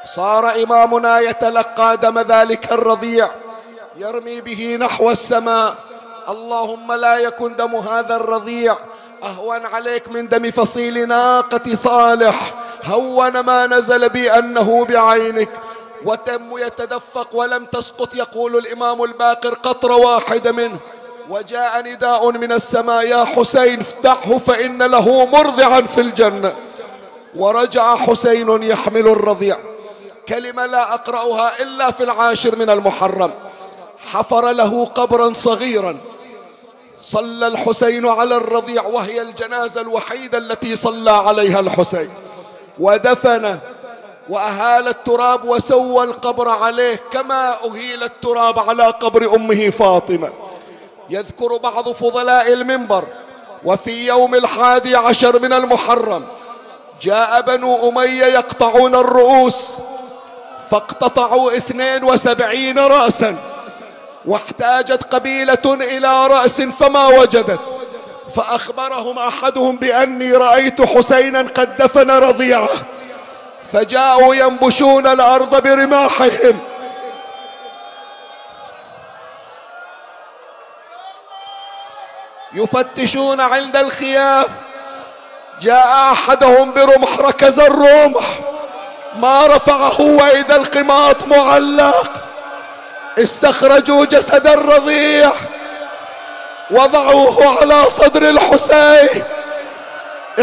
صار 0.03 0.63
إمامنا 0.63 1.19
يتلقى 1.19 1.97
دم 1.97 2.19
ذلك 2.19 2.71
الرضيع 2.71 3.29
يرمي 3.97 4.41
به 4.41 4.77
نحو 4.79 5.11
السماء. 5.11 5.75
اللهم 6.29 6.93
لا 6.93 7.17
يكن 7.17 7.55
دم 7.55 7.75
هذا 7.75 8.15
الرضيع 8.15 8.75
أهون 9.23 9.65
عليك 9.65 10.07
من 10.07 10.27
دم 10.27 10.51
فصيل 10.51 11.07
ناقة 11.07 11.75
صالح. 11.75 12.53
هون 12.85 13.39
ما 13.39 13.67
نزل 13.67 14.09
بي 14.09 14.31
أنه 14.31 14.85
بعينك. 14.85 15.49
وتم 16.05 16.57
يتدفق 16.57 17.35
ولم 17.35 17.65
تسقط 17.65 18.15
يقول 18.15 18.57
الإمام 18.57 19.03
الباقر 19.03 19.53
قطرة 19.53 19.95
واحدة 19.95 20.51
منه. 20.51 20.77
وجاء 21.29 21.81
نداء 21.81 22.31
من 22.31 22.51
السماء 22.51 23.07
يا 23.07 23.23
حسين 23.25 23.79
افتحه 23.79 24.37
فإن 24.37 24.83
له 24.83 25.25
مرضعا 25.25 25.81
في 25.81 26.01
الجنة. 26.01 26.55
ورجع 27.35 27.95
حسين 27.95 28.63
يحمل 28.63 29.07
الرضيع. 29.07 29.57
كلمة 30.27 30.65
لا 30.65 30.93
أقرأها 30.93 31.61
إلا 31.61 31.91
في 31.91 32.03
العاشر 32.03 32.55
من 32.55 32.69
المحرم. 32.69 33.31
حفر 34.11 34.51
له 34.51 34.85
قبرا 34.85 35.33
صغيرا. 35.33 35.97
صلى 37.01 37.47
الحسين 37.47 38.07
على 38.07 38.35
الرضيع 38.37 38.85
وهي 38.85 39.21
الجنازة 39.21 39.81
الوحيدة 39.81 40.37
التي 40.37 40.75
صلى 40.75 41.11
عليها 41.11 41.59
الحسين. 41.59 42.09
ودفن 42.79 43.59
وأهال 44.29 44.87
التراب 44.87 45.45
وسوى 45.45 46.03
القبر 46.03 46.49
عليه 46.49 46.99
كما 47.11 47.55
أهيل 47.65 48.03
التراب 48.03 48.59
على 48.59 48.83
قبر 48.83 49.35
أمه 49.35 49.69
فاطمة. 49.69 50.29
يذكر 51.09 51.57
بعض 51.57 51.89
فضلاء 51.91 52.53
المنبر 52.53 53.03
وفي 53.65 54.07
يوم 54.07 54.35
الحادي 54.35 54.95
عشر 54.95 55.39
من 55.39 55.53
المحرم 55.53 56.25
جاء 57.01 57.41
بنو 57.41 57.89
أمية 57.89 58.25
يقطعون 58.25 58.95
الرؤوس 58.95 59.77
فاقتطعوا 60.71 61.57
اثنين 61.57 62.03
وسبعين 62.03 62.79
رأسا 62.79 63.35
واحتاجت 64.25 65.03
قبيلة 65.03 65.65
إلى 65.65 66.27
رأس 66.27 66.61
فما 66.61 67.07
وجدت. 67.07 67.59
فأخبرهم 68.35 69.19
أحدهم 69.19 69.75
بأني 69.75 70.31
رأيت 70.31 70.81
حسينا 70.81 71.39
قد 71.39 71.77
دفن 71.77 72.11
رضيعه 72.11 72.69
فجاءوا 73.73 74.35
ينبشون 74.35 75.07
الأرض 75.07 75.63
برماحهم. 75.63 76.59
يفتشون 82.53 83.41
عند 83.41 83.75
الخيام. 83.75 84.45
جاء 85.61 86.11
أحدهم 86.11 86.73
برمح 86.73 87.19
ركز 87.19 87.59
الرمح 87.59 88.25
ما 89.15 89.47
رفعه 89.47 90.01
وإذا 90.01 90.55
القماط 90.55 91.27
معلق. 91.27 92.11
استخرجوا 93.19 94.05
جسد 94.05 94.47
الرضيع. 94.47 95.31
وضعوه 96.71 97.59
على 97.61 97.83
صدر 97.89 98.29
الحسين. 98.29 99.23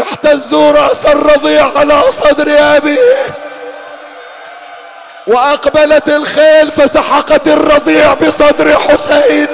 احتزوا 0.01 0.71
رأس 0.71 1.05
الرضيع 1.05 1.77
على 1.77 2.01
صدر 2.01 2.77
أبيه. 2.77 3.25
وأقبلت 5.27 6.09
الخيل 6.09 6.71
فسحقت 6.71 7.47
الرضيع 7.47 8.13
بصدر 8.13 8.79
حسين. 8.79 9.47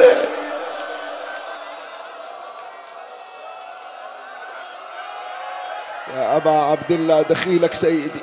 يا 6.15 6.37
أبا 6.37 6.51
عبد 6.51 6.91
الله 6.91 7.21
دخيلك 7.21 7.73
سيدي. 7.73 8.21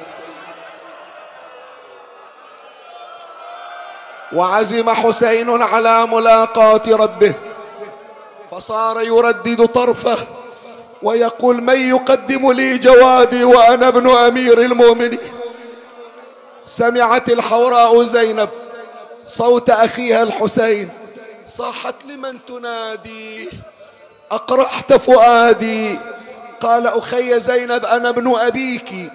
وعزم 4.32 4.90
حسين 4.90 5.62
على 5.62 6.06
ملاقاة 6.06 6.82
ربه. 6.88 7.34
فصار 8.60 9.02
يردد 9.02 9.66
طرفه 9.66 10.16
ويقول 11.02 11.62
من 11.62 11.80
يقدم 11.80 12.52
لي 12.52 12.78
جوادي 12.78 13.44
وأنا 13.44 13.88
ابن 13.88 14.10
أمير 14.10 14.60
المؤمنين؟ 14.60 15.18
سمعت 16.64 17.28
الحوراء 17.28 18.04
زينب 18.04 18.48
صوت 19.24 19.70
أخيها 19.70 20.22
الحسين 20.22 20.88
صاحت 21.46 21.94
لمن 22.04 22.44
تنادي؟ 22.44 23.48
أقرحت 24.30 24.92
فؤادي؟ 24.92 25.98
قال 26.60 26.86
أخي 26.86 27.40
زينب 27.40 27.84
أنا 27.84 28.08
ابن 28.08 28.34
أبيك. 28.34 29.12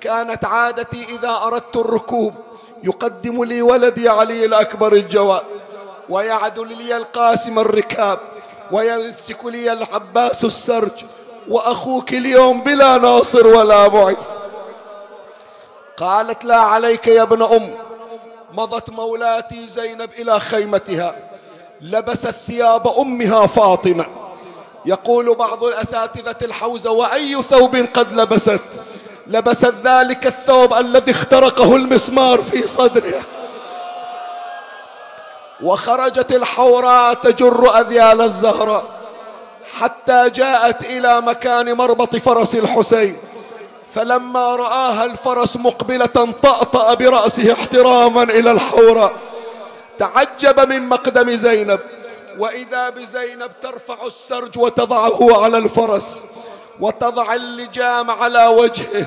كانت 0.00 0.44
عادتي 0.44 1.04
إذا 1.08 1.40
أردت 1.46 1.76
الركوب. 1.76 2.34
يقدم 2.82 3.44
لي 3.44 3.62
ولدي 3.62 4.08
علي 4.08 4.44
الأكبر 4.44 4.92
الجواد. 4.92 5.44
ويعدل 6.08 6.78
لي 6.78 6.96
القاسم 6.96 7.58
الركاب. 7.58 8.18
ويمسك 8.72 9.44
لي 9.44 9.72
العباس 9.72 10.44
السرج 10.44 11.04
وأخوك 11.48 12.12
اليوم 12.12 12.60
بلا 12.60 12.98
ناصر 12.98 13.46
ولا 13.46 13.88
معين. 13.88 14.16
قالت 15.96 16.44
لا 16.44 16.56
عليك 16.56 17.06
يا 17.06 17.22
ابن 17.22 17.42
أم. 17.42 17.70
مضت 18.52 18.90
مولاتي 18.90 19.66
زينب 19.66 20.10
إلى 20.18 20.40
خيمتها. 20.40 21.16
لبست 21.80 22.34
ثياب 22.46 22.88
أمها 22.88 23.46
فاطمة. 23.46 24.06
يقول 24.86 25.34
بعض 25.34 25.64
الأساتذة 25.64 26.36
الحوزة 26.42 26.90
وأي 26.90 27.42
ثوب 27.42 27.76
قد 27.76 28.12
لبست. 28.12 28.60
لبست 29.26 29.74
ذلك 29.84 30.26
الثوب 30.26 30.74
الذي 30.74 31.10
اخترقه 31.10 31.76
المسمار 31.76 32.42
في 32.42 32.66
صدرها. 32.66 33.22
وخرجت 35.62 36.32
الحوراء 36.32 37.14
تجر 37.14 37.80
أذيال 37.80 38.20
الزهراء 38.20 38.84
حتى 39.80 40.30
جاءت 40.30 40.84
إلى 40.84 41.20
مكان 41.20 41.72
مربط 41.72 42.16
فرس 42.16 42.54
الحسين. 42.54 43.16
فلما 43.94 44.56
رآها 44.56 45.04
الفرس 45.04 45.56
مقبلة 45.56 46.32
طأطأ 46.42 46.94
برأسه 46.94 47.52
احتراما 47.52 48.22
إلى 48.22 48.50
الحوراء 48.50 49.12
تعجب 49.98 50.68
من 50.68 50.88
مقدم 50.88 51.36
زينب. 51.36 51.80
وإذا 52.38 52.90
بزينب 52.90 53.50
ترفع 53.62 54.06
السرج 54.06 54.58
وتضعه 54.58 55.44
على 55.44 55.58
الفرس 55.58 56.26
وتضع 56.80 57.34
اللجام 57.34 58.10
على 58.10 58.46
وجهه 58.46 59.06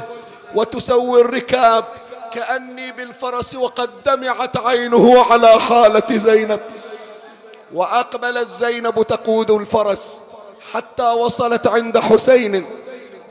وتسوي 0.55 1.21
الركاب 1.21 1.85
كأني 2.33 2.91
بالفرس 2.91 3.55
وقد 3.55 3.89
دمعت 4.05 4.57
عينه 4.57 5.25
على 5.31 5.59
حالة 5.59 6.17
زينب. 6.17 6.59
وأقبلت 7.73 8.49
زينب 8.49 9.03
تقود 9.03 9.51
الفرس 9.51 10.21
حتى 10.73 11.03
وصلت 11.03 11.67
عند 11.67 11.97
حسين 11.97 12.65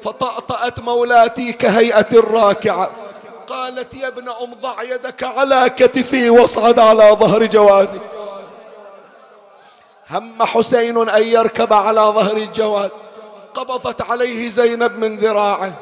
فطأطأت 0.04 0.78
مولاتي 0.78 1.52
كهيئة 1.52 2.08
الراكعة. 2.12 2.90
قالت 3.46 3.94
يا 3.94 4.08
ابن 4.08 4.28
أم 4.28 4.54
ضع 4.62 4.82
يدك 4.82 5.22
على 5.22 5.70
كتفي 5.76 6.30
واصعد 6.30 6.78
على 6.78 7.16
ظهر 7.20 7.44
جوادي. 7.44 8.00
هم 10.10 10.42
حسين 10.42 11.08
أن 11.08 11.22
يركب 11.22 11.72
على 11.72 12.00
ظهر 12.00 12.36
الجواد. 12.36 12.90
قبضت 13.54 14.02
عليه 14.02 14.50
زينب 14.50 14.98
من 14.98 15.16
ذراعه. 15.16 15.72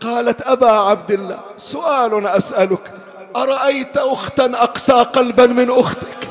قالت 0.00 0.42
أبا 0.42 0.70
عبد 0.70 1.10
الله 1.10 1.40
سؤال 1.56 2.26
أسألك 2.26 2.92
أرأيت 3.36 3.96
أختا 3.96 4.50
أقسى 4.54 4.92
قلبا 4.92 5.46
من 5.46 5.70
أختك؟ 5.70 6.30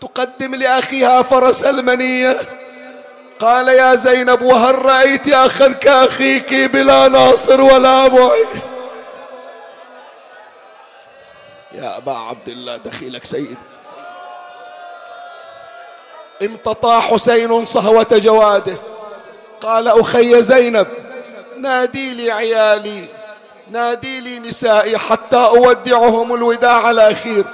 تقدم 0.00 0.54
لأخيها 0.54 1.22
فرس 1.22 1.64
المنية. 1.64 2.36
قال 3.38 3.68
يا 3.68 3.94
زينب 3.94 4.42
وهل 4.42 4.84
رأيت 4.84 5.28
أخا 5.28 5.68
كأخيك 5.68 6.54
بلا 6.54 7.08
ناصر 7.08 7.60
ولا 7.60 8.08
معين 8.08 8.46
يا 11.72 11.96
أبا 11.96 12.12
عبد 12.12 12.48
الله 12.48 12.76
دخيلك 12.76 13.24
سيدي 13.24 13.56
امتطى 16.42 17.00
حسين 17.00 17.64
صهوة 17.64 18.06
جواده. 18.12 18.76
قال 19.60 19.88
أخي 19.88 20.42
زينب 20.42 20.86
نادي 21.58 22.14
لي 22.14 22.30
عيالي 22.30 23.04
نادي 23.70 24.20
لي 24.20 24.38
نسائي 24.38 24.98
حتى 24.98 25.36
أودعهم 25.36 26.34
الوداع 26.34 26.90
الأخير 26.90 27.44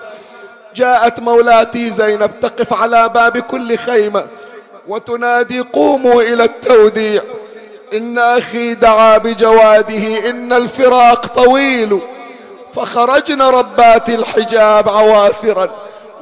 جاءت 0.74 1.20
مولاتي 1.20 1.90
زينب 1.90 2.40
تقف 2.40 2.72
على 2.72 3.08
باب 3.08 3.38
كل 3.38 3.78
خيمة 3.78 4.26
وتنادي 4.88 5.60
قوموا 5.60 6.22
إلى 6.22 6.44
التوديع. 6.44 7.22
إن 7.92 8.18
أخي 8.18 8.74
دعا 8.74 9.18
بجواده 9.18 10.30
إن 10.30 10.52
الفراق 10.52 11.26
طويل. 11.26 12.00
فخرجن 12.74 13.42
ربات 13.42 14.08
الحجاب 14.08 14.88
عواثرا 14.88 15.70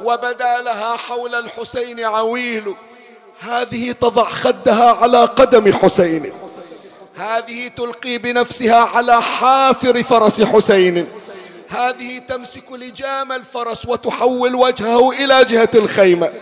وبدا 0.03 0.61
لها 0.61 0.97
حول 0.97 1.35
الحسين 1.35 1.99
عويل. 1.99 2.75
هذه 3.39 3.91
تضع 3.91 4.23
خدها 4.23 4.97
على 5.01 5.25
قدم 5.25 5.73
حسين. 5.73 6.33
هذه 7.15 7.67
تلقي 7.67 8.17
بنفسها 8.17 8.79
على 8.79 9.21
حافر 9.21 10.03
فرس 10.03 10.41
حسين. 10.41 11.07
هذه 11.69 12.19
تمسك 12.19 12.71
لجام 12.71 13.31
الفرس 13.31 13.85
وتحول 13.85 14.55
وجهه 14.55 15.11
إلى 15.11 15.45
جهة 15.45 15.69
الخيمة. 15.75 16.33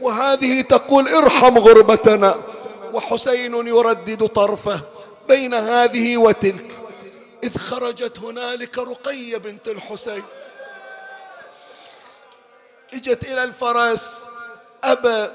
وهذه 0.00 0.60
تقول 0.60 1.08
ارحم 1.08 1.58
غربتنا. 1.58 2.34
وحسين 2.92 3.66
يردد 3.66 4.26
طرفه 4.26 4.80
بين 5.28 5.54
هذه 5.54 6.16
وتلك. 6.16 6.70
إذ 7.44 7.58
خرجت 7.58 8.18
هنالك 8.18 8.78
رقية 8.78 9.36
بنت 9.36 9.68
الحسين. 9.68 10.22
إجت 12.94 13.24
إلى 13.24 13.44
الفرس. 13.44 14.24
أبا 14.84 15.32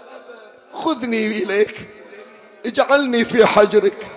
خذني 0.73 1.27
إليك. 1.27 1.89
اجعلني 2.65 3.25
في 3.25 3.45
حجرك. 3.45 4.07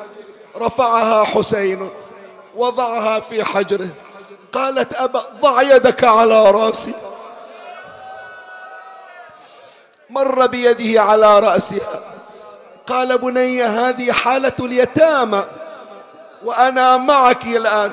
رفعها 0.59 1.25
حسين 1.25 1.91
وضعها 2.55 3.21
في 3.21 3.45
حجره. 3.45 3.89
قالت 4.53 4.95
أبا 4.95 5.25
ضع 5.41 5.63
يدك 5.63 6.05
على 6.05 6.51
رأسي. 6.51 6.95
مر 10.11 10.47
بيده 10.47 11.03
على 11.03 11.41
رأسها. 11.41 12.01
قال 12.87 13.19
بني 13.19 13.63
هذه 13.63 14.13
حالة 14.13 14.53
اليتامى 14.61 15.45
وأنا 16.45 16.97
معك 16.97 17.45
الآن. 17.45 17.93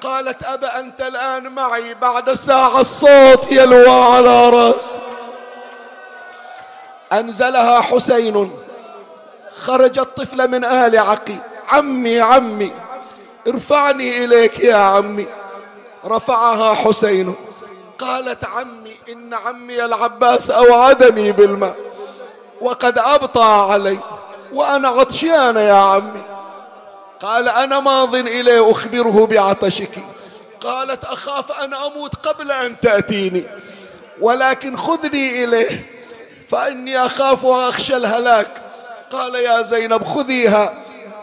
قالت 0.00 0.42
أبا 0.42 0.80
أنت 0.80 1.00
الآن 1.00 1.48
معي 1.48 1.94
بعد 1.94 2.32
ساعة 2.34 2.80
الصوت 2.80 3.52
يلوى 3.52 3.90
على 3.90 4.50
رأسي. 4.50 4.98
أنزلها 7.12 7.80
حسين. 7.80 8.58
خرج 9.58 9.98
الطفل 9.98 10.48
من 10.48 10.64
آل 10.64 10.98
عقيل. 10.98 11.38
عمي 11.68 12.20
عمي 12.20 12.72
ارفعني 13.48 14.24
إليك 14.24 14.60
يا 14.60 14.76
عمي. 14.76 15.26
رفعها 16.06 16.74
حسين. 16.74 17.34
قالت 17.98 18.44
عمي 18.44 18.96
إن 19.12 19.34
عمي 19.34 19.84
العباس 19.84 20.50
أوعدني 20.50 21.32
بالماء 21.32 21.76
وقد 22.60 22.98
أبطى 22.98 23.66
علي 23.70 23.98
وأنا 24.52 24.88
عطشان 24.88 25.56
يا 25.56 25.74
عمي. 25.74 26.22
قال 27.22 27.48
أنا 27.48 27.80
ماض 27.80 28.14
إليه 28.14 28.70
أخبره 28.70 29.26
بعطشك. 29.26 29.98
قالت 30.60 31.04
أخاف 31.04 31.52
أن 31.52 31.74
أموت 31.74 32.14
قبل 32.26 32.50
أن 32.50 32.80
تأتيني 32.80 33.44
ولكن 34.20 34.76
خذني 34.76 35.44
إليه 35.44 35.86
فإني 36.48 36.98
أخاف 37.06 37.44
وأخشى 37.44 37.96
الهلاك. 37.96 38.62
قال 39.10 39.34
يا 39.34 39.62
زينب 39.62 40.04
خذيها. 40.04 40.74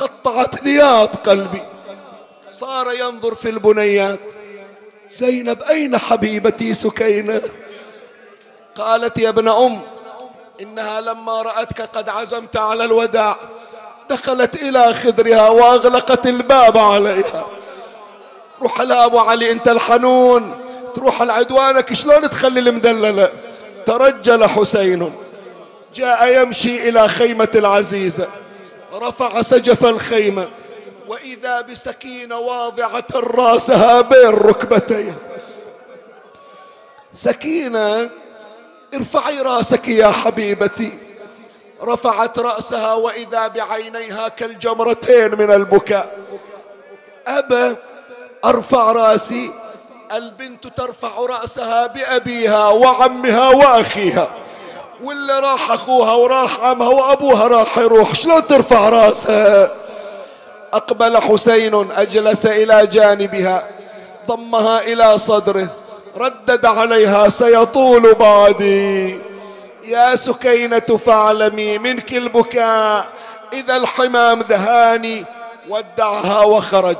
قطعت 0.05 0.63
نياط 0.63 1.29
قلبي. 1.29 1.61
صار 2.49 2.93
ينظر 2.93 3.35
في 3.35 3.49
البنيات. 3.49 4.19
زينب 5.11 5.61
أين 5.63 5.97
حبيبتي 5.97 6.73
سكينة؟ 6.73 7.41
قالت 8.75 9.17
يا 9.17 9.29
ابن 9.29 9.47
أم 9.47 9.79
إنها 10.61 11.01
لما 11.01 11.41
رأتك 11.41 11.81
قد 11.81 12.09
عزمت 12.09 12.57
على 12.57 12.83
الوداع 12.83 13.37
دخلت 14.09 14.55
إلى 14.55 14.93
خدرها 14.93 15.49
وأغلقت 15.49 16.27
الباب 16.27 16.77
عليها. 16.77 17.47
روح 18.61 18.81
لا 18.81 19.05
أبو 19.05 19.19
علي 19.19 19.51
أنت 19.51 19.67
الحنون. 19.67 20.61
تروح 20.95 21.21
لعدوانك 21.21 21.93
شلون 21.93 22.29
تخلي 22.29 22.59
المدللة 22.59 23.29
ترجل 23.85 24.45
حسين. 24.45 25.13
جاء 25.95 26.41
يمشي 26.41 26.89
إلى 26.89 27.07
خيمة 27.07 27.47
العزيزة. 27.55 28.27
رفع 28.95 29.41
سجف 29.41 29.85
الخيمة. 29.85 30.49
وإذا 31.07 31.61
بسكينة 31.61 32.37
واضعة 32.37 33.07
رأسها 33.15 34.01
بين 34.01 34.29
ركبتيه 34.29 35.17
سكينة 37.11 38.09
ارفعي 38.93 39.41
رأسك 39.41 39.87
يا 39.87 40.07
حبيبتي. 40.07 40.97
رفعت 41.83 42.39
رأسها 42.39 42.93
وإذا 42.93 43.47
بعينيها 43.47 44.27
كالجمرتين 44.27 45.31
من 45.35 45.51
البكاء. 45.51 46.17
أبا 47.27 47.75
أرفع 48.45 48.91
رأسي. 48.91 49.51
البنت 50.11 50.67
ترفع 50.67 51.19
رأسها 51.19 51.87
بأبيها 51.87 52.67
وعمها 52.69 53.49
وأخيها. 53.49 54.29
واللي 55.03 55.39
راح 55.39 55.71
أخوها 55.71 56.13
وراح 56.13 56.59
عمها 56.59 56.89
وأبوها 56.89 57.47
راح 57.47 57.77
يروح 57.77 58.15
شلون 58.15 58.47
ترفع 58.47 58.89
رأسها؟ 58.89 59.71
أقبل 60.73 61.17
حسين 61.17 61.91
أجلس 61.91 62.45
إلى 62.45 62.87
جانبها 62.87 63.67
ضمها 64.27 64.81
إلى 64.81 65.17
صدره 65.17 65.67
ردد 66.17 66.65
عليها 66.65 67.29
سيطول 67.29 68.13
بعدي. 68.13 69.19
يا 69.83 70.15
سكينة 70.15 70.79
فاعلمي 70.79 71.77
منك 71.77 72.13
البكاء 72.13 73.07
إذا 73.53 73.77
الحمام 73.77 74.41
دهاني 74.41 75.25
ودعها 75.69 76.41
وخرج. 76.41 76.97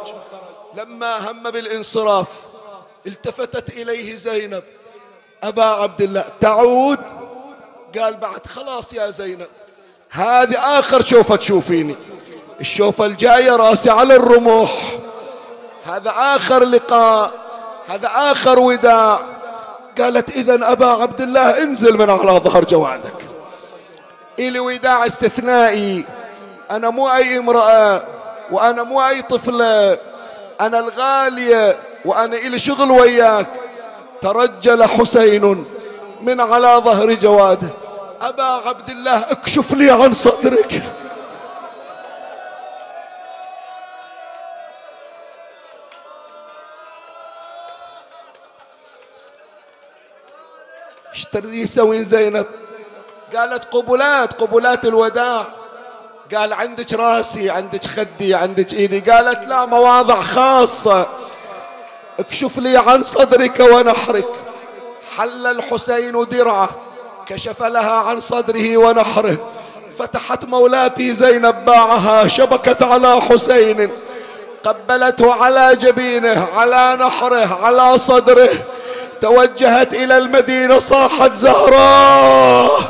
لما 0.77 1.31
هم 1.31 1.43
بالانصراف 1.43 2.27
التفتت 3.07 3.69
إليه 3.69 4.15
زينب 4.15 4.63
أبا 5.43 5.63
عبد 5.63 6.01
الله 6.01 6.25
تعود؟ 6.41 6.99
قال 7.99 8.17
بعد 8.17 8.47
خلاص 8.47 8.93
يا 8.93 9.09
زينب 9.09 9.47
هذه 10.09 10.79
آخر 10.79 11.01
شوفة 11.01 11.35
تشوفيني. 11.35 11.95
الشوفة 12.61 13.05
الجاية 13.05 13.55
راسي 13.55 13.89
على 13.89 14.15
الرمح 14.15 14.71
هذا 15.85 16.13
آخر 16.17 16.63
لقاء 16.63 17.31
هذا 17.87 18.09
آخر 18.15 18.59
وداع. 18.59 19.19
قالت 19.97 20.29
إذا 20.29 20.71
أبا 20.71 20.87
عبد 20.87 21.21
الله 21.21 21.63
انزل 21.63 21.97
من 21.97 22.09
على 22.09 22.31
ظهر 22.31 22.63
جوادك. 22.63 23.25
إلي 24.39 24.59
وداع 24.59 25.05
استثنائي. 25.05 26.05
أنا 26.71 26.89
مو 26.89 27.11
أي 27.11 27.37
امرأة 27.37 28.03
وأنا 28.51 28.83
مو 28.83 29.07
أي 29.07 29.21
طفلة. 29.21 29.97
أنا 30.61 30.79
الغالية 30.79 31.77
وأنا 32.05 32.37
إلي 32.37 32.59
شغل 32.59 32.91
وياك. 32.91 33.47
ترجل 34.21 34.83
حسين 34.83 35.65
من 36.21 36.41
على 36.41 36.81
ظهر 36.85 37.13
جواده 37.13 37.67
أبا 38.25 38.43
عبد 38.43 38.89
الله 38.89 39.17
اكشف 39.31 39.73
لي 39.73 39.91
عن 39.91 40.13
صدرك. 40.13 40.83
إيش 51.13 51.25
تريد 51.25 51.53
يسوي 51.53 52.03
زينب. 52.03 52.45
قالت 53.35 53.65
قبلات 53.65 54.41
قبلات 54.41 54.85
الوداع. 54.85 55.45
قال 56.35 56.53
عندك 56.53 56.93
راسي 56.93 57.49
عندك 57.49 57.85
خدي 57.85 58.35
عندك 58.35 58.73
إيدي. 58.73 58.99
قالت 58.99 59.45
لا 59.45 59.65
مواضع 59.65 60.21
خاصة. 60.21 61.07
اكشف 62.19 62.57
لي 62.57 62.77
عن 62.77 63.03
صدرك 63.03 63.59
ونحرك 63.59 64.27
حل 65.17 65.47
الحسين 65.47 66.23
درعة. 66.23 66.84
كشف 67.27 67.63
لها 67.63 68.09
عن 68.09 68.19
صدره 68.19 68.77
ونحره. 68.77 69.37
فتحت 69.99 70.45
مولاتي 70.45 71.13
زينب 71.13 71.65
باعها 71.65 72.27
شبكت 72.27 72.83
على 72.83 73.21
حسين. 73.21 73.91
قبلته 74.63 75.43
على 75.43 75.75
جبينه 75.75 76.47
على 76.55 76.97
نحره 76.99 77.65
على 77.65 77.97
صدره. 77.97 78.49
توجهت 79.21 79.93
إلى 79.93 80.17
المدينة 80.17 80.79
صاحت 80.79 81.33
زهراء. 81.33 82.81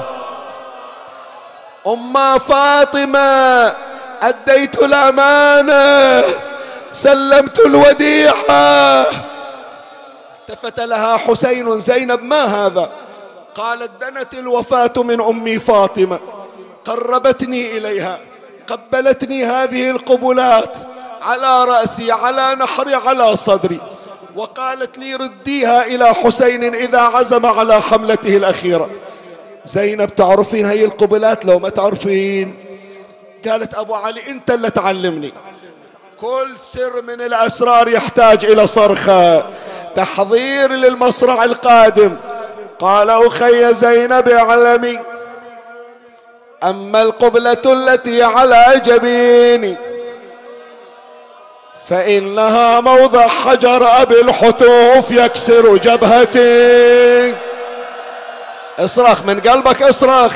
أما 1.87 2.37
فاطمة 2.37 3.73
أديت 4.21 4.83
الأمانة. 4.83 6.23
سلمت 6.91 7.59
الوديعة. 7.59 9.05
التفت 10.39 10.79
لها 10.79 11.17
حسين 11.17 11.79
زينب 11.79 12.23
ما 12.23 12.43
هذا؟ 12.43 12.89
قالت 13.55 13.91
دنت 14.01 14.33
الوفاة 14.33 14.93
من 14.97 15.21
أمي 15.21 15.59
فاطمة. 15.59 16.19
قربتني 16.85 17.77
إليها. 17.77 18.19
قبلتني 18.67 19.45
هذه 19.45 19.89
القبلات. 19.89 20.77
على 21.21 21.65
رأسي 21.65 22.11
على 22.11 22.55
نحري 22.55 22.95
على 22.95 23.35
صدري. 23.35 23.79
وقالت 24.35 24.97
لي 24.97 25.15
رديها 25.15 25.85
إلى 25.85 26.13
حسين 26.13 26.75
إذا 26.75 26.99
عزم 26.99 27.45
على 27.45 27.81
حملته 27.81 28.37
الأخيرة. 28.37 28.89
زينب 29.65 30.15
تعرفين 30.15 30.65
هي 30.65 30.85
القبلات؟ 30.85 31.45
لو 31.45 31.59
ما 31.59 31.69
تعرفين. 31.69 32.55
قالت 33.47 33.73
أبو 33.73 33.95
علي 33.95 34.27
أنت 34.27 34.51
اللي 34.51 34.69
تعلمني. 34.69 35.33
كل 36.19 36.47
سر 36.73 37.01
من 37.01 37.21
الأسرار 37.21 37.87
يحتاج 37.87 38.45
إلى 38.45 38.67
صرخة. 38.67 39.43
تحضير 39.95 40.71
للمصرع 40.71 41.43
القادم. 41.43 42.17
قال 42.85 43.09
أخي 43.09 43.73
زينب 43.73 44.29
اعلمي 44.29 44.99
أما 46.63 47.01
القبلة 47.01 47.61
التي 47.65 48.23
على 48.23 48.65
جبيني 48.85 49.75
فإنها 51.89 52.79
موضع 52.79 53.27
حجر 53.27 54.01
أبي 54.01 54.21
الحتوف 54.21 55.11
يكسر 55.11 55.77
جبهتي. 55.77 57.35
اصرخ 58.79 59.21
من 59.23 59.39
قلبك 59.41 59.81
اصرخ 59.81 60.33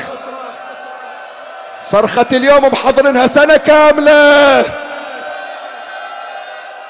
صرخة 1.84 2.26
اليوم 2.32 2.64
محضرينها 2.64 3.26
سنة 3.26 3.56
كاملة. 3.56 4.64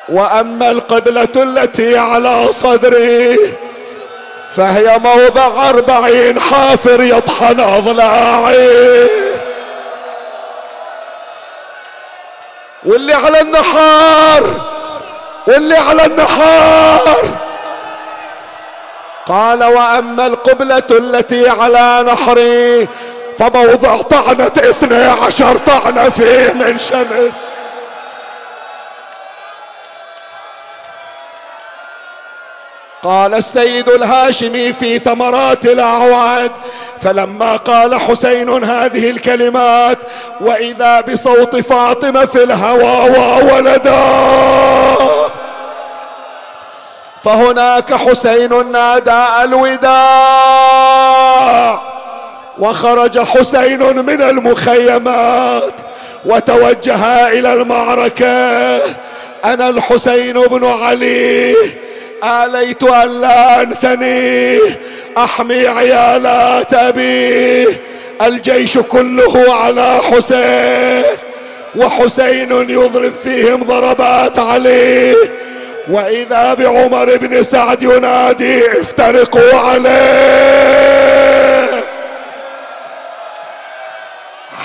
وأما 0.08 0.70
القبلة 0.70 1.28
التي 1.36 1.98
على 1.98 2.52
صدري 2.52 3.38
فهي 4.56 4.98
موضع 4.98 5.68
أربعين 5.68 6.40
حافر 6.40 7.00
يطحن 7.00 7.60
أضلاعي. 7.60 9.08
واللي 12.84 13.14
على 13.14 13.40
النحار 13.40 14.42
واللي 15.46 15.76
على 15.76 16.06
النحار. 16.06 17.16
قال 19.26 19.64
وأما 19.64 20.26
القبلة 20.26 20.82
التي 20.90 21.48
على 21.48 22.04
نحري 22.12 22.88
فموضع 23.38 24.02
طعنة 24.02 24.52
اثني 24.56 25.04
عشر 25.04 25.56
طعنة 25.56 26.08
فيه 26.08 26.52
من 26.52 26.78
شمس. 26.78 27.49
قال 33.02 33.34
السيد 33.34 33.88
الهاشمي 33.88 34.72
في 34.72 34.98
ثمرات 34.98 35.64
الأعواد 35.64 36.50
فلما 37.02 37.56
قال 37.56 38.00
حسين 38.00 38.64
هذه 38.64 39.10
الكلمات 39.10 39.98
وإذا 40.40 41.00
بصوت 41.00 41.56
فاطمة 41.56 42.26
في 42.26 42.42
الهوى 42.42 43.10
وولدا. 43.10 44.04
فهناك 47.24 47.94
حسين 47.94 48.72
نادى 48.72 49.24
الوداع 49.44 50.00
وخرج 52.58 53.18
حسين 53.18 53.96
من 53.96 54.22
المخيمات 54.22 55.74
وتوجه 56.24 57.28
إلى 57.28 57.52
المعركة. 57.52 58.76
أنا 59.44 59.68
الحسين 59.68 60.42
بن 60.42 60.66
علي 60.66 61.56
آليت 62.24 62.82
أن 62.82 63.20
لا 63.20 63.62
أنثني. 63.62 64.58
أحمي 65.18 65.66
عيالات 65.68 66.74
أبيه 66.74 67.66
الجيش 68.22 68.78
كله 68.78 69.54
على 69.54 69.98
حسين. 70.10 71.04
وحسين 71.76 72.70
يضرب 72.70 73.12
فيهم 73.24 73.64
ضربات 73.64 74.38
عليه 74.38 75.16
وإذا 75.88 76.54
بعمر 76.54 77.16
بن 77.16 77.42
سعد 77.42 77.82
ينادي 77.82 78.80
افترقوا 78.80 79.58
عليه. 79.58 80.50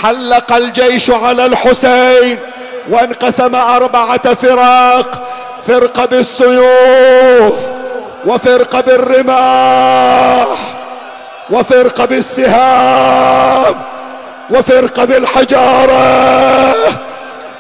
حلق 0.04 0.54
الجيش 0.54 1.12
على 1.12 1.46
الحسين. 1.46 2.40
وانقسم 2.90 3.56
أربعة 3.56 4.34
فراق 4.34 5.22
فرقة 5.68 6.06
بالسيوف 6.06 7.54
وفرقة 8.26 8.82
بالرماح 8.82 10.48
وفرقة 11.50 12.06
بالسهام 12.06 13.76
وفرقة 14.50 15.06
بالحجارة. 15.06 16.76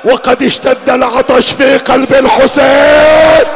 وقد 0.05 0.43
اشتد 0.43 0.89
العطش 0.89 1.51
في 1.51 1.77
قلب 1.77 2.13
الحسين. 2.13 3.47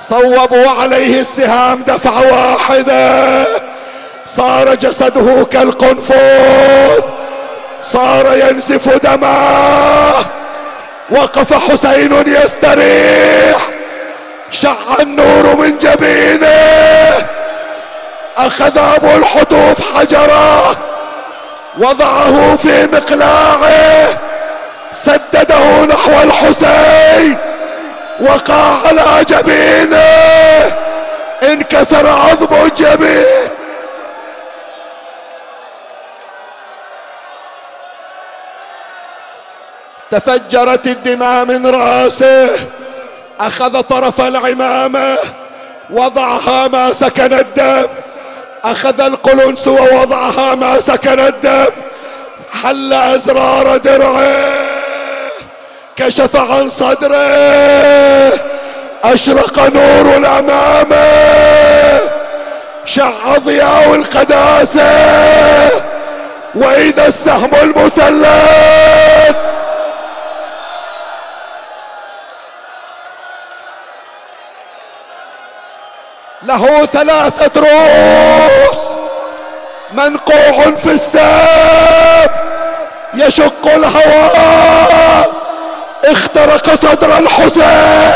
صوبوا 0.00 0.70
عليه 0.80 1.20
السهام 1.20 1.82
دفعة 1.82 2.32
واحدة 2.32 3.44
صار 4.26 4.74
جسده 4.74 5.44
كالقنفذ 5.44 7.02
صار 7.82 8.36
ينزف 8.36 8.88
دماه 8.88 10.24
وقف 11.10 11.70
حسين 11.70 12.24
يستريح. 12.26 13.58
شع 14.50 14.74
النور 15.00 15.56
من 15.56 15.78
جبينه. 15.78 17.26
أخذ 18.36 18.78
أبو 18.78 19.16
الحتوف 19.16 19.96
حجره. 19.96 20.76
وضعه 21.78 22.56
في 22.56 22.86
مقلاعه. 22.92 24.08
سدده 24.94 25.84
نحو 25.84 26.22
الحسين. 26.22 27.36
وقع 28.20 28.86
على 28.86 29.24
جبينه. 29.28 30.04
انكسر 31.42 32.08
عظم 32.08 32.64
الجبين 32.64 33.24
تفجرت 40.10 40.86
الدماء 40.86 41.44
من 41.44 41.66
رأسه. 41.66 42.50
أخذ 43.40 43.80
طرف 43.80 44.20
العمامة 44.20 45.18
وضعها 45.90 46.68
ما 46.68 46.92
سكن 46.92 47.32
الدم. 47.32 47.86
أخذ 48.64 49.00
القلنس 49.00 49.68
ووضعها 49.68 50.54
ما 50.54 50.80
سكن 50.80 51.20
الدم. 51.20 51.72
حل 52.62 52.92
أزرار 52.92 53.76
درعه. 53.76 54.52
كشف 55.96 56.36
عن 56.36 56.68
صدره. 56.68 58.32
أشرق 59.04 59.58
نور 59.58 60.16
الأمامة. 60.16 61.06
شع 62.84 63.36
ضياء 63.38 63.94
القداسة. 63.94 64.90
وإذا 66.54 67.06
السهم 67.06 67.50
المثلث 67.62 69.36
له 76.48 76.86
ثلاثة 76.86 77.60
رؤوس 77.60 78.78
منقوع 79.92 80.74
في 80.74 80.90
السام 80.90 82.30
يشق 83.14 83.66
الهواء. 83.66 85.32
اخترق 86.04 86.74
صدر 86.74 87.18
الحسين. 87.18 88.12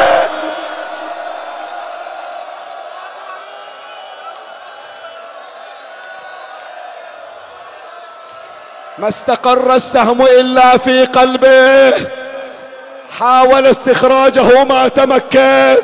ما 8.98 9.08
استقر 9.08 9.74
السهم 9.74 10.22
إلا 10.22 10.78
في 10.78 11.04
قلبه. 11.04 11.94
حاول 13.20 13.66
استخراجه 13.66 14.64
ما 14.64 14.88
تمكن. 14.88 15.76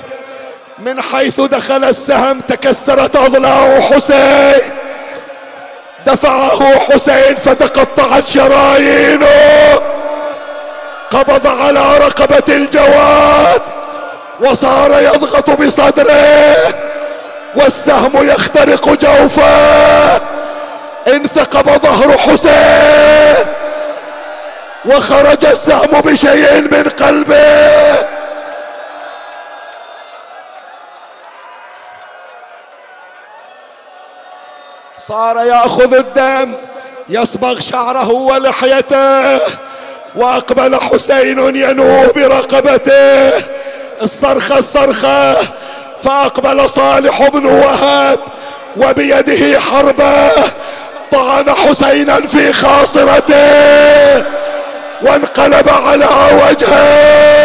من 0.81 1.03
حيث 1.03 1.41
دخل 1.41 1.85
السهم 1.85 2.41
تكسرت 2.41 3.16
اضلاع 3.16 3.81
حسين. 3.81 4.61
دفعه 6.07 6.79
حسين 6.79 7.37
فتقطعت 7.37 8.29
شرايينه. 8.29 9.81
قبض 11.11 11.47
على 11.47 11.99
رقبة 11.99 12.55
الجواد 12.55 13.62
وصار 14.41 15.03
يضغط 15.03 15.51
بصدره. 15.51 16.57
والسهم 17.57 18.29
يخترق 18.29 18.89
جوفه. 18.89 20.20
انثقب 21.09 21.68
ظهر 21.68 22.18
حسين. 22.18 23.45
وخرج 24.85 25.45
السهم 25.47 26.01
بشيء 26.01 26.61
من 26.61 26.91
قلبه. 26.99 28.17
صار 35.09 35.36
ياخذ 35.36 35.94
الدم 35.94 36.52
يصبغ 37.09 37.61
شعره 37.61 38.11
ولحيته. 38.11 39.38
وأقبل 40.16 40.80
حسين 40.80 41.56
ينوه 41.56 42.12
برقبته. 42.12 43.32
الصرخة 44.02 44.59
الصرخة. 44.59 45.36
فأقبل 46.04 46.70
صالح 46.70 47.28
بن 47.28 47.46
وهب 47.46 48.18
وبيده 48.76 49.61
حربة. 49.61 50.30
طعن 51.12 51.50
حسينا 51.50 52.20
في 52.20 52.52
خاصرته. 52.52 54.24
وانقلب 55.02 55.68
على 55.68 56.06
وجهه. 56.48 57.38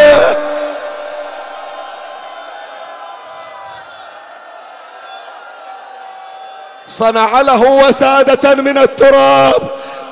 صنع 6.97 7.41
له 7.41 7.61
وسادة 7.61 8.55
من 8.55 8.77
التراب. 8.77 9.61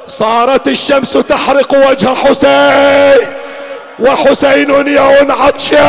صارت 0.08 0.68
الشمس 0.68 1.14
تحرق 1.14 1.74
وجه 1.74 2.08
حسين. 2.08 3.28
وحسين 4.00 4.88
يوم 4.88 5.32
عطشان. 5.32 5.82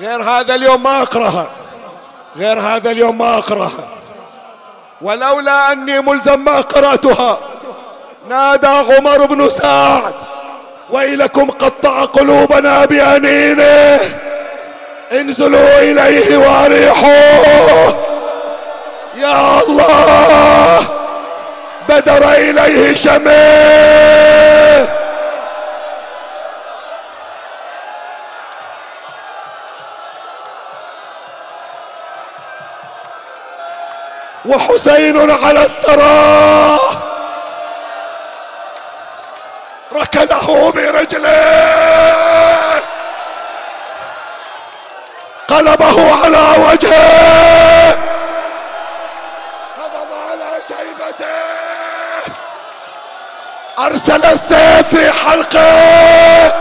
غير 0.00 0.22
هذا 0.22 0.54
اليوم 0.54 0.82
ما 0.82 1.02
اقراها 1.02 1.46
غير 2.36 2.60
هذا 2.60 2.90
اليوم 2.90 3.18
ما 3.18 3.38
اقراها 3.38 3.88
ولولا 5.02 5.72
أني 5.72 6.00
ملزم 6.00 6.44
ما 6.44 6.60
قرأتها 6.60 7.38
نادى 8.28 8.66
عمر 8.66 9.26
بن 9.26 9.48
سعد. 9.48 10.14
ويلكم 10.90 11.50
قطع 11.50 12.04
قلوبنا 12.04 12.84
بأنينه. 12.84 14.00
انزلوا 15.12 15.78
إليه 15.78 16.36
وأريحوه. 16.36 17.98
يا 19.16 19.60
الله 19.60 20.80
بدر 21.88 22.32
إليه 22.32 22.94
شمه 22.94 24.88
وحسين 34.44 35.30
على 35.30 35.62
الثرى. 35.62 36.78
ركله 39.92 40.72
برجله. 40.72 42.67
قلبه 45.48 46.24
على 46.24 46.62
وجهه. 46.68 47.90
قبض 49.78 50.10
على 50.30 50.50
شيبته. 50.68 51.38
أرسل 53.78 54.24
السيف 54.24 54.88
في 54.88 55.12
حلقه. 55.12 56.52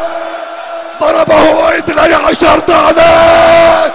ضربه 1.01 1.77
إثني 1.77 2.13
عشر 2.13 2.59
طعنه 2.59 3.91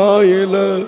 شايلة 0.00 0.84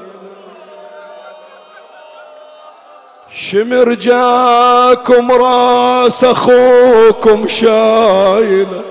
شمر 3.31 3.95
جاكم 3.95 5.33
راس 5.33 6.25
أخوكم 6.25 7.49
شايله 7.49 8.83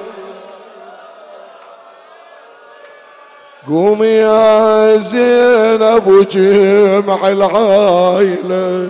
قوم 3.67 4.03
يا 4.03 4.95
زينب 4.95 6.07
وجمع 6.07 7.27
العايله 7.27 8.89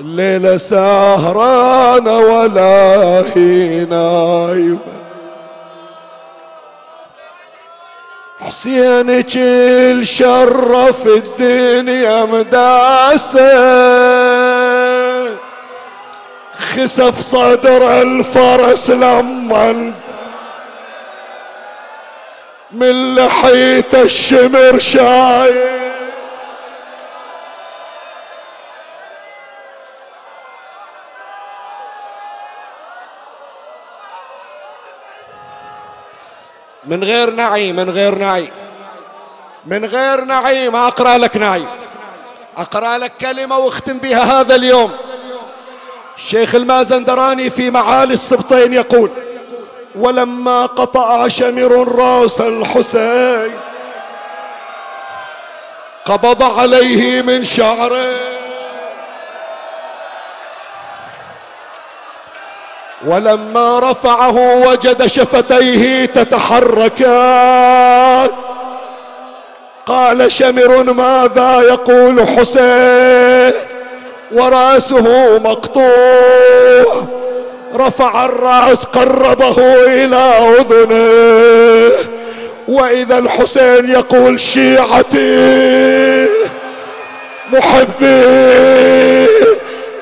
الليلة 0.00 0.56
سهرانة 0.56 2.18
ولا 2.18 3.22
هي 3.34 3.84
نايمة. 3.84 4.93
حسين 8.64 9.20
كل 9.20 10.06
شرف 10.06 11.06
الدنيا 11.06 12.24
مداسة. 12.24 13.54
خسف 16.58 17.20
صدر 17.20 18.02
الفرس 18.02 18.90
لما 18.90 19.92
من 22.72 23.14
لحية 23.14 23.84
الشمر 23.94 24.78
شايف 24.78 25.83
من 36.86 37.04
غير 37.04 37.30
نعي 37.30 37.72
من 37.72 37.90
غير 37.90 38.14
نعي. 38.14 38.48
من 39.66 39.84
غير 39.84 40.24
نعي 40.24 40.68
ما 40.68 40.86
أقرأ 40.86 41.18
لك 41.18 41.36
نعي. 41.36 41.64
أقرأ 42.56 42.98
لك 42.98 43.12
كلمة 43.20 43.58
واختم 43.58 43.98
بها 43.98 44.40
هذا 44.40 44.54
اليوم. 44.54 44.92
الشيخ 46.16 46.54
المازندراني 46.54 47.50
في 47.50 47.70
معالي 47.70 48.14
السبطين 48.14 48.72
يقول 48.72 49.10
ولما 49.94 50.66
قطع 50.66 51.28
شمر 51.28 51.88
راس 51.98 52.40
الحسين 52.40 53.54
قبض 56.04 56.42
عليه 56.42 57.22
من 57.22 57.44
شعره 57.44 58.33
ولما 63.06 63.80
رفعه 63.80 64.66
وجد 64.68 65.06
شفتيه 65.06 66.04
تتحركان 66.04 67.44
قال 69.86 70.32
شمر 70.32 70.92
ماذا 70.92 71.60
يقول 71.60 72.26
حسين؟ 72.26 73.52
ورأسه 74.32 75.38
مقطوع. 75.38 77.06
رفع 77.76 78.24
الرأس 78.24 78.84
قربه 78.84 79.56
إلى 79.86 80.32
أذنه. 80.60 81.92
وإذا 82.68 83.18
الحسين 83.18 83.90
يقول 83.90 84.40
شيعتي 84.40 86.28
محبي 87.52 89.26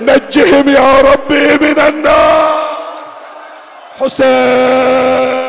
نجهم 0.01 0.69
يا 0.69 1.01
ربي 1.01 1.59
من 1.61 1.79
النار. 1.89 2.62
حسين 4.03 5.42